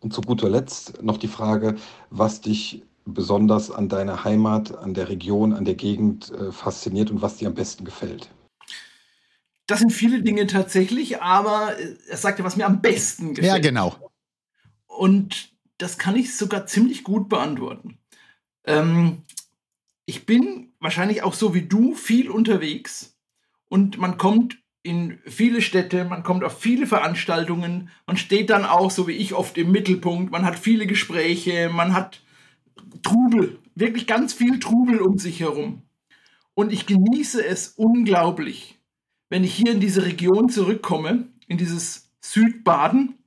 [0.00, 1.76] Und zu guter Letzt noch die Frage,
[2.10, 7.22] was dich besonders an deiner Heimat, an der Region, an der Gegend äh, fasziniert und
[7.22, 8.28] was dir am besten gefällt.
[9.66, 11.74] Das sind viele Dinge tatsächlich, aber
[12.08, 13.46] er sagte, was mir am besten gefällt.
[13.46, 13.94] Ja, genau.
[14.86, 17.99] Und das kann ich sogar ziemlich gut beantworten.
[18.64, 19.22] Ähm,
[20.06, 23.16] ich bin wahrscheinlich auch so wie du viel unterwegs
[23.68, 28.90] und man kommt in viele Städte, man kommt auf viele Veranstaltungen, man steht dann auch,
[28.90, 32.22] so wie ich, oft im Mittelpunkt, man hat viele Gespräche, man hat
[33.02, 35.82] Trubel, wirklich ganz viel Trubel um sich herum.
[36.54, 38.80] Und ich genieße es unglaublich,
[39.28, 43.18] wenn ich hier in diese Region zurückkomme, in dieses Südbaden,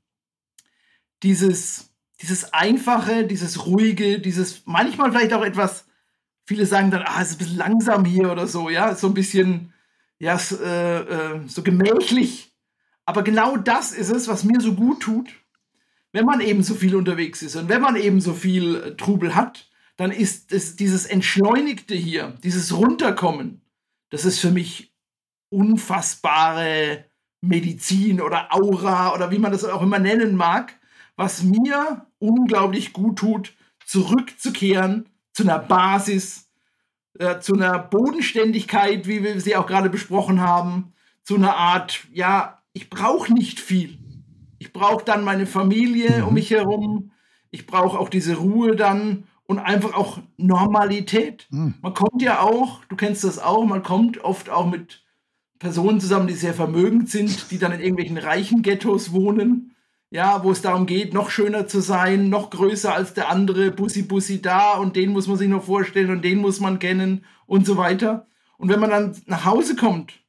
[1.21, 1.92] dieses,
[2.23, 5.85] dieses Einfache, dieses Ruhige, dieses manchmal vielleicht auch etwas,
[6.45, 9.13] viele sagen dann, ah, es ist ein bisschen langsam hier oder so, ja, so ein
[9.13, 9.73] bisschen,
[10.19, 12.55] ja, äh, äh, so gemächlich.
[13.05, 15.31] Aber genau das ist es, was mir so gut tut,
[16.13, 19.35] wenn man eben so viel unterwegs ist und wenn man eben so viel äh, Trubel
[19.35, 23.61] hat, dann ist es dieses Entschleunigte hier, dieses Runterkommen,
[24.11, 24.95] das ist für mich
[25.49, 27.03] unfassbare
[27.41, 30.79] Medizin oder Aura oder wie man das auch immer nennen mag,
[31.15, 33.53] was mir unglaublich gut tut,
[33.85, 36.49] zurückzukehren zu einer Basis,
[37.19, 40.93] äh, zu einer Bodenständigkeit, wie wir sie auch gerade besprochen haben,
[41.23, 43.97] zu einer Art, ja, ich brauche nicht viel.
[44.57, 46.27] Ich brauche dann meine Familie mhm.
[46.27, 47.11] um mich herum.
[47.51, 51.47] Ich brauche auch diese Ruhe dann und einfach auch Normalität.
[51.51, 51.75] Mhm.
[51.81, 55.03] Man kommt ja auch, du kennst das auch, man kommt oft auch mit
[55.59, 59.72] Personen zusammen, die sehr vermögend sind, die dann in irgendwelchen reichen Ghettos wohnen.
[60.13, 64.03] Ja, wo es darum geht, noch schöner zu sein, noch größer als der andere, Bussi
[64.03, 67.65] Bussi da und den muss man sich noch vorstellen und den muss man kennen und
[67.65, 68.27] so weiter.
[68.59, 70.23] Und wenn man dann nach Hause kommt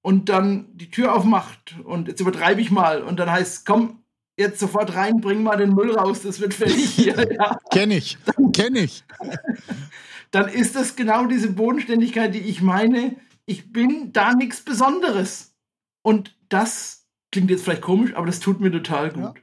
[0.00, 4.04] und dann die Tür aufmacht und jetzt übertreibe ich mal und dann heißt, komm,
[4.38, 7.14] jetzt sofort rein, bring mal den Müll raus, das wird fertig hier.
[7.30, 7.58] Ja.
[7.70, 8.16] kenn ich,
[8.54, 9.04] kenn ich.
[10.30, 13.16] dann ist das genau diese Bodenständigkeit, die ich meine.
[13.44, 15.54] Ich bin da nichts Besonderes.
[16.00, 16.99] Und das
[17.30, 19.22] klingt jetzt vielleicht komisch, aber das tut mir total gut.
[19.22, 19.34] Ja.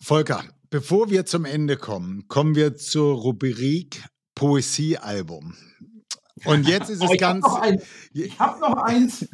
[0.00, 4.02] Volker, bevor wir zum Ende kommen, kommen wir zur Rubrik
[4.34, 5.54] Poesiealbum.
[6.44, 7.44] Und jetzt ist es ich ganz.
[7.44, 7.64] Hab
[8.12, 9.26] ich habe noch eins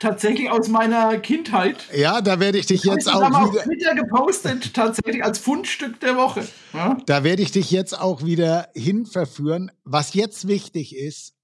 [0.00, 1.86] tatsächlich aus meiner Kindheit.
[1.94, 3.38] Ja, da werde ich dich jetzt ich auch wieder...
[3.38, 6.48] auf Twitter gepostet, tatsächlich als Fundstück der Woche.
[6.72, 6.96] Ja?
[7.06, 9.70] Da werde ich dich jetzt auch wieder hinverführen.
[9.84, 11.34] Was jetzt wichtig ist,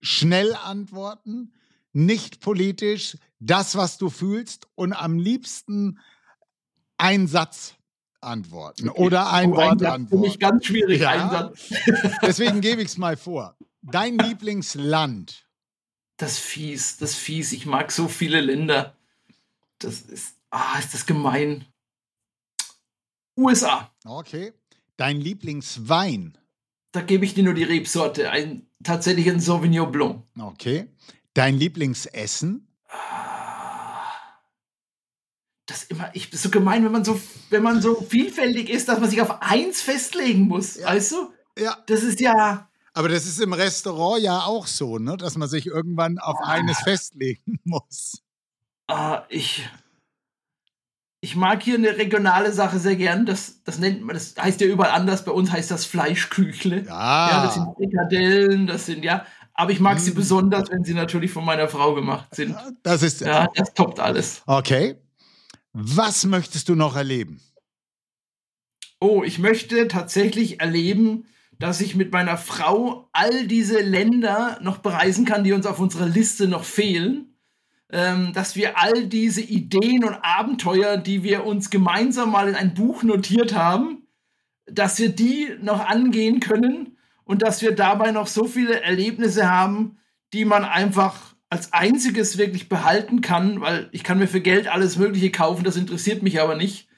[0.00, 1.54] schnell antworten,
[1.92, 5.98] nicht politisch, das, was du fühlst und am liebsten
[6.98, 7.74] ein Satz
[8.20, 9.00] antworten okay.
[9.00, 10.08] oder ein oh, Wort ein antworten.
[10.08, 11.10] Für mich ganz schwierig, ja?
[11.10, 11.72] ein Satz.
[12.22, 13.56] Deswegen gebe ich es mal vor.
[13.82, 15.44] Dein Lieblingsland?
[16.22, 17.52] das fies, das fies.
[17.52, 18.96] Ich mag so viele Länder.
[19.78, 21.66] Das ist, ah, ist das gemein.
[23.36, 23.92] USA.
[24.04, 24.52] Okay.
[24.96, 26.38] Dein Lieblingswein?
[26.92, 28.30] Da gebe ich dir nur die Rebsorte.
[28.30, 30.22] Ein, tatsächlich ein Sauvignon Blanc.
[30.38, 30.86] Okay.
[31.34, 32.68] Dein Lieblingsessen?
[35.82, 37.20] Das immer, ich bin so gemein, wenn man so,
[37.50, 40.76] wenn man so vielfältig ist, dass man sich auf eins festlegen muss.
[40.76, 40.88] Ja.
[40.88, 41.32] Weißt du?
[41.58, 41.76] Ja.
[41.86, 42.68] Das ist ja.
[42.94, 45.16] Aber das ist im Restaurant ja auch so, ne?
[45.16, 46.48] dass man sich irgendwann auf ah.
[46.52, 48.22] eines festlegen muss.
[48.86, 49.66] Ah, ich,
[51.20, 53.24] ich mag hier eine regionale Sache sehr gern.
[53.24, 55.24] Das, das nennt man, das heißt ja überall anders.
[55.24, 56.84] Bei uns heißt das Fleischküchle.
[56.84, 57.30] Ja.
[57.30, 59.24] ja das sind Frikadellen, das sind ja.
[59.54, 62.56] Aber ich mag sie besonders, wenn sie natürlich von meiner Frau gemacht sind.
[62.82, 63.20] Das ist.
[63.20, 64.42] Ja, das toppt alles.
[64.46, 64.96] Okay.
[65.72, 67.40] Was möchtest du noch erleben?
[69.00, 71.26] Oh, ich möchte tatsächlich erleben,
[71.58, 76.06] dass ich mit meiner Frau all diese Länder noch bereisen kann, die uns auf unserer
[76.06, 77.36] Liste noch fehlen.
[77.90, 82.72] Ähm, dass wir all diese Ideen und Abenteuer, die wir uns gemeinsam mal in ein
[82.72, 84.06] Buch notiert haben,
[84.66, 89.98] dass wir die noch angehen können und dass wir dabei noch so viele Erlebnisse haben,
[90.32, 94.96] die man einfach als einziges wirklich behalten kann, weil ich kann mir für Geld alles
[94.96, 96.88] Mögliche kaufen, das interessiert mich aber nicht.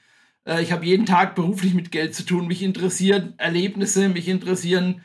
[0.47, 2.47] Äh, ich habe jeden Tag beruflich mit Geld zu tun.
[2.47, 5.03] Mich interessieren Erlebnisse, mich interessieren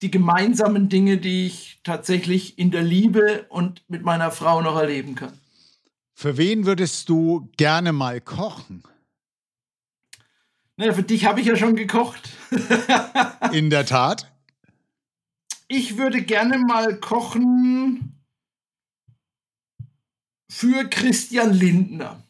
[0.00, 5.16] die gemeinsamen Dinge, die ich tatsächlich in der Liebe und mit meiner Frau noch erleben
[5.16, 5.32] kann.
[6.14, 8.84] Für wen würdest du gerne mal kochen?
[10.76, 12.30] Na, für dich habe ich ja schon gekocht.
[13.52, 14.30] in der Tat.
[15.66, 18.13] Ich würde gerne mal kochen
[20.54, 22.22] für Christian Lindner.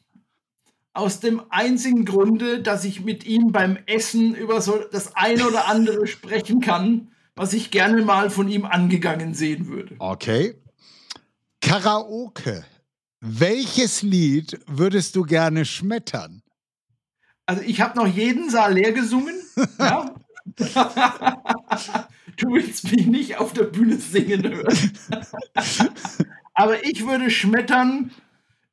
[0.95, 5.69] Aus dem einzigen Grunde, dass ich mit ihm beim Essen über so das eine oder
[5.69, 9.97] andere sprechen kann, was ich gerne mal von ihm angegangen sehen würde.
[9.99, 10.55] Okay.
[11.61, 12.65] Karaoke.
[13.21, 16.43] Welches Lied würdest du gerne schmettern?
[17.45, 19.35] Also ich habe noch jeden Saal leer gesungen.
[19.79, 20.15] ja.
[22.37, 24.93] du willst mich nicht auf der Bühne singen hören.
[26.55, 28.11] Aber ich würde schmettern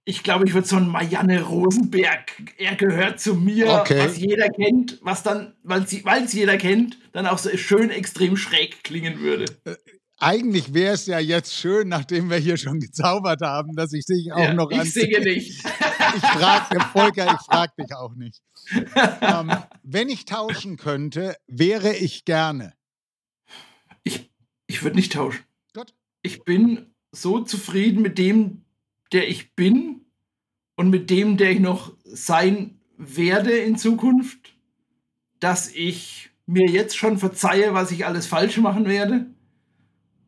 [0.04, 4.00] ich glaube, ich würde so ein Marianne Rosenberg, er gehört zu mir, okay.
[4.00, 8.84] was jeder kennt, was dann, weil es jeder kennt, dann auch so schön extrem schräg
[8.84, 9.46] klingen würde.
[9.66, 9.76] Äh,
[10.18, 14.32] eigentlich wäre es ja jetzt schön, nachdem wir hier schon gezaubert haben, dass ich dich
[14.34, 15.64] auch ja, noch Ich singe nicht.
[15.66, 18.42] ich frage, Volker, ich frage dich auch nicht.
[19.22, 19.52] ähm,
[19.84, 22.74] wenn ich tauschen könnte, wäre ich gerne.
[24.04, 24.32] Ich,
[24.68, 25.44] ich würde nicht tauschen.
[25.74, 25.94] Gott.
[26.22, 28.64] Ich bin so zufrieden mit dem,
[29.12, 30.01] der ich bin
[30.76, 34.53] und mit dem, der ich noch sein werde in Zukunft,
[35.39, 39.26] dass ich mir jetzt schon verzeihe, was ich alles falsch machen werde.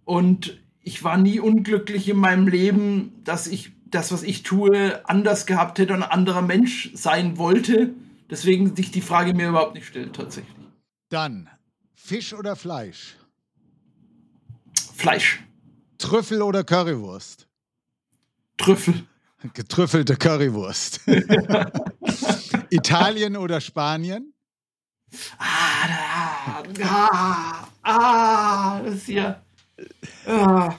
[0.05, 5.45] Und ich war nie unglücklich in meinem Leben, dass ich das, was ich tue, anders
[5.45, 7.93] gehabt hätte und ein anderer Mensch sein wollte.
[8.29, 10.55] Deswegen sich die Frage mir überhaupt nicht stellt, tatsächlich.
[11.09, 11.49] Dann
[11.93, 13.15] Fisch oder Fleisch?
[14.95, 15.43] Fleisch.
[16.03, 17.47] Trüffel oder Currywurst?
[18.57, 19.07] Trüffel.
[19.53, 20.99] Getrüffelte Currywurst.
[22.69, 24.33] Italien oder Spanien?
[25.37, 29.41] Ah, ah, ah, das ist hier.
[30.27, 30.75] Ah,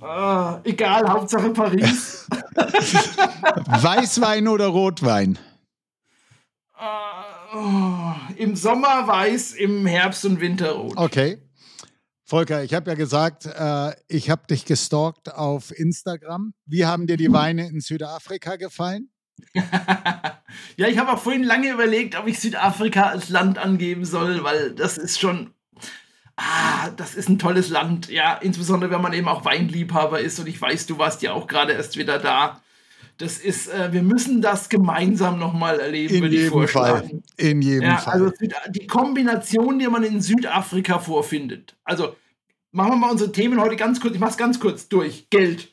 [0.00, 2.28] ah, egal, Hauptsache Paris.
[3.66, 5.36] Weißwein oder Rotwein?
[6.74, 7.24] Ah,
[7.54, 10.96] oh, Im Sommer weiß, im Herbst und Winter rot.
[10.96, 11.38] Okay.
[12.28, 16.52] Volker, ich habe ja gesagt, äh, ich habe dich gestalkt auf Instagram.
[16.66, 19.08] Wie haben dir die Weine in Südafrika gefallen?
[19.54, 24.74] ja, ich habe auch vorhin lange überlegt, ob ich Südafrika als Land angeben soll, weil
[24.74, 25.54] das ist schon,
[26.36, 28.10] ah, das ist ein tolles Land.
[28.10, 31.46] Ja, insbesondere wenn man eben auch Weinliebhaber ist und ich weiß, du warst ja auch
[31.46, 32.60] gerade erst wieder da.
[33.18, 37.08] Das ist, äh, wir müssen das gemeinsam nochmal erleben, In würde ich vorschlagen.
[37.08, 37.20] Fall.
[37.36, 38.12] In jedem Ja, Fall.
[38.14, 38.32] also
[38.70, 41.76] die Kombination, die man in Südafrika vorfindet.
[41.84, 42.14] Also
[42.70, 44.14] machen wir mal unsere Themen heute ganz kurz.
[44.14, 45.28] Ich mache es ganz kurz durch.
[45.30, 45.68] Geld.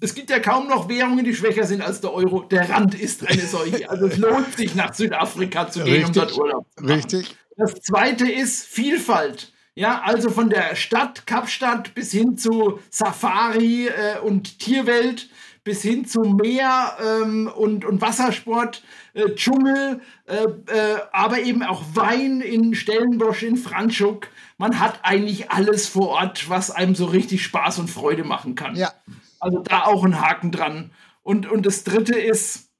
[0.00, 2.40] Es gibt ja kaum noch Währungen, die schwächer sind als der Euro.
[2.44, 3.90] Der Rand ist eine solche.
[3.90, 6.14] Also es lohnt sich, nach Südafrika zu gehen, um Richtig.
[6.14, 6.94] dort Urlaub zu machen.
[6.94, 7.36] Richtig?
[7.58, 9.52] Das zweite ist Vielfalt.
[9.74, 15.28] Ja, also von der Stadt, Kapstadt bis hin zu Safari äh, und Tierwelt,
[15.64, 18.82] bis hin zu Meer ähm, und, und Wassersport,
[19.14, 24.28] äh, Dschungel, äh, äh, aber eben auch Wein in Stellenbosch, in Franschhoek.
[24.58, 28.76] Man hat eigentlich alles vor Ort, was einem so richtig Spaß und Freude machen kann.
[28.76, 28.92] Ja.
[29.38, 30.90] Also da auch ein Haken dran.
[31.22, 32.70] Und, und das dritte ist,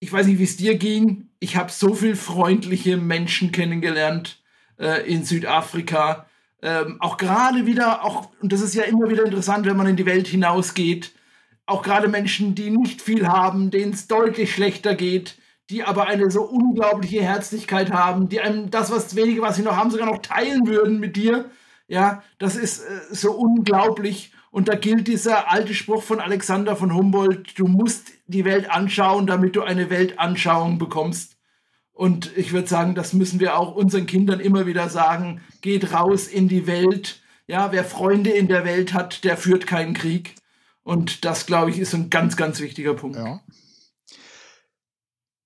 [0.00, 1.28] ich weiß nicht, wie es dir ging.
[1.38, 4.42] Ich habe so viel freundliche Menschen kennengelernt
[4.78, 6.26] äh, in Südafrika.
[6.60, 9.96] Ähm, auch gerade wieder, auch, und das ist ja immer wieder interessant, wenn man in
[9.96, 11.12] die Welt hinausgeht,
[11.66, 15.36] auch gerade Menschen, die nicht viel haben, denen es deutlich schlechter geht,
[15.70, 19.76] die aber eine so unglaubliche Herzlichkeit haben, die einem das, was wenige, was sie noch
[19.76, 21.50] haben, sogar noch teilen würden mit dir.
[21.88, 24.32] Ja, das ist äh, so unglaublich.
[24.50, 29.26] Und da gilt dieser alte Spruch von Alexander von Humboldt, du musst die Welt anschauen,
[29.26, 31.36] damit du eine Weltanschauung bekommst.
[31.92, 35.40] Und ich würde sagen, das müssen wir auch unseren Kindern immer wieder sagen.
[35.60, 37.20] Geht raus in die Welt.
[37.46, 40.34] Ja, wer Freunde in der Welt hat, der führt keinen Krieg.
[40.82, 43.16] Und das, glaube ich, ist ein ganz, ganz wichtiger Punkt.
[43.16, 43.40] Ja.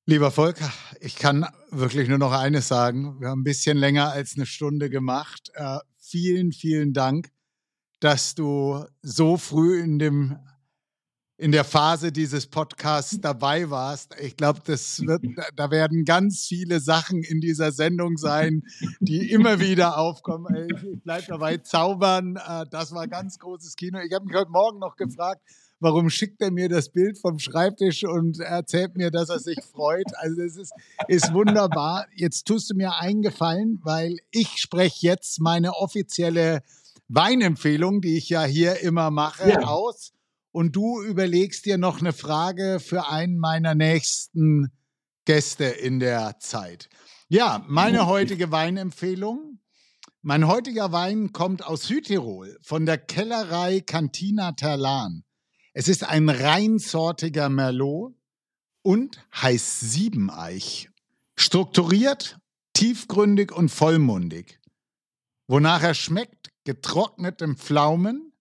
[0.07, 3.21] Lieber Volker, ich kann wirklich nur noch eines sagen.
[3.21, 5.51] Wir haben ein bisschen länger als eine Stunde gemacht.
[5.55, 7.31] Äh, vielen, vielen Dank,
[7.99, 10.39] dass du so früh in dem
[11.39, 14.17] in der Phase dieses Podcasts dabei warst.
[14.21, 15.23] Ich glaube, das wird,
[15.55, 18.63] da werden ganz viele Sachen in dieser Sendung sein,
[19.01, 20.69] die immer wieder aufkommen.
[20.71, 22.37] Ich, bleibe dabei zaubern.
[22.37, 23.99] Äh, Das war ganz großes Kino.
[24.01, 25.43] Ich habe mich heute Morgen noch gefragt,
[25.79, 30.07] warum schickt er mir das Bild vom Schreibtisch und erzählt mir, dass er sich freut.
[30.17, 30.73] Also das ist,
[31.07, 32.07] ist wunderbar.
[32.15, 36.63] Jetzt tust du mir einen Gefallen, weil ich spreche jetzt meine offizielle
[37.09, 39.61] Weinempfehlung, die ich ja hier immer mache, Ja.
[39.65, 40.13] aus.
[40.57, 44.69] Und du überlegst dir noch eine Frage für einen meiner nächsten
[45.27, 46.89] Gäste in der Zeit.
[47.29, 49.61] Ja, meine heutige Weinempfehlung.
[50.23, 55.25] Mein heutiger Wein kommt aus Südtirol von der Kellerei Cantina Terlan.
[55.75, 58.15] Es ist ein reinsortiger Merlot
[58.81, 60.89] und heißt Siebeneich.
[61.37, 62.39] Strukturiert,
[62.73, 64.59] tiefgründig und vollmundig.
[65.49, 68.33] Wonach er schmeckt, getrocknetem Pflaumen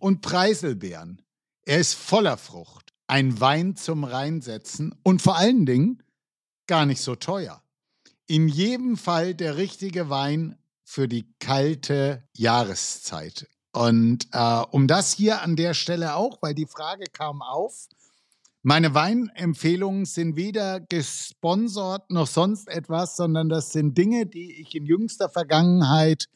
[0.00, 1.22] und Preiselbeeren.
[1.64, 6.02] Er ist voller Frucht, ein Wein zum Reinsetzen und vor allen Dingen
[6.66, 7.62] gar nicht so teuer.
[8.26, 13.48] In jedem Fall der richtige Wein für die kalte Jahreszeit.
[13.72, 17.86] Und äh, um das hier an der Stelle auch, weil die Frage kam auf,
[18.64, 24.86] meine Weinempfehlungen sind weder gesponsert noch sonst etwas, sondern das sind Dinge, die ich in
[24.86, 26.26] jüngster Vergangenheit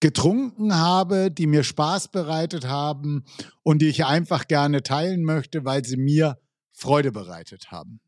[0.00, 3.24] getrunken habe, die mir Spaß bereitet haben
[3.62, 6.38] und die ich einfach gerne teilen möchte, weil sie mir
[6.72, 8.00] Freude bereitet haben.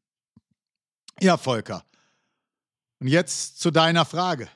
[1.21, 1.85] Ja, Volker.
[3.01, 4.49] Und jetzt zu deiner Frage.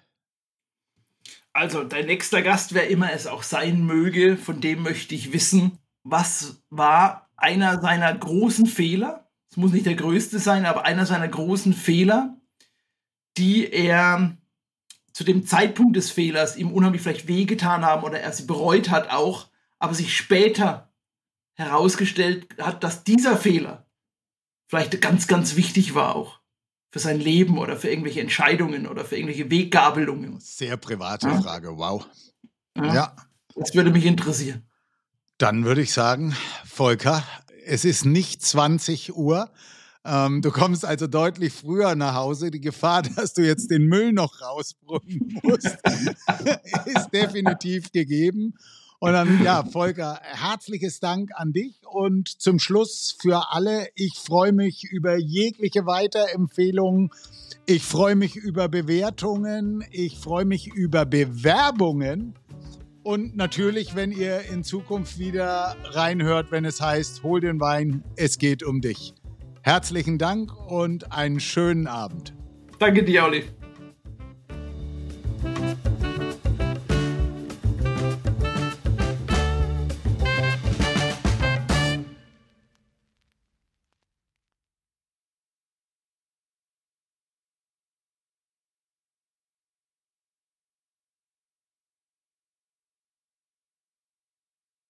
[1.52, 5.78] Also, dein nächster Gast, wer immer es auch sein möge, von dem möchte ich wissen,
[6.02, 9.30] was war einer seiner großen Fehler?
[9.50, 12.36] Es muss nicht der größte sein, aber einer seiner großen Fehler,
[13.36, 14.36] die er
[15.14, 19.10] zu dem Zeitpunkt des Fehlers ihm unheimlich vielleicht wehgetan haben oder er sie bereut hat
[19.10, 19.48] auch,
[19.78, 20.92] aber sich später
[21.54, 23.86] herausgestellt hat, dass dieser Fehler
[24.66, 26.40] vielleicht ganz, ganz wichtig war auch
[26.90, 30.40] für sein Leben oder für irgendwelche Entscheidungen oder für irgendwelche Weggabelungen?
[30.40, 31.40] Sehr private ja?
[31.40, 32.04] Frage, wow.
[32.76, 32.94] Ja.
[32.94, 33.16] ja.
[33.54, 34.68] Das würde mich interessieren.
[35.38, 37.22] Dann würde ich sagen, Volker,
[37.64, 39.48] es ist nicht 20 Uhr.
[40.06, 42.50] Ähm, du kommst also deutlich früher nach Hause.
[42.50, 45.66] Die Gefahr, dass du jetzt den Müll noch rausbringen musst,
[46.86, 48.54] ist definitiv gegeben.
[49.00, 51.74] Und dann, ja, Volker, herzliches Dank an dich.
[51.90, 57.10] Und zum Schluss für alle, ich freue mich über jegliche Weiterempfehlungen.
[57.66, 59.84] Ich freue mich über Bewertungen.
[59.90, 62.34] Ich freue mich über Bewerbungen.
[63.02, 68.38] Und natürlich, wenn ihr in Zukunft wieder reinhört, wenn es heißt, hol den Wein, es
[68.38, 69.14] geht um dich.
[69.66, 72.34] Herzlichen Dank und einen schönen Abend.
[72.78, 73.44] Danke dir, Olli.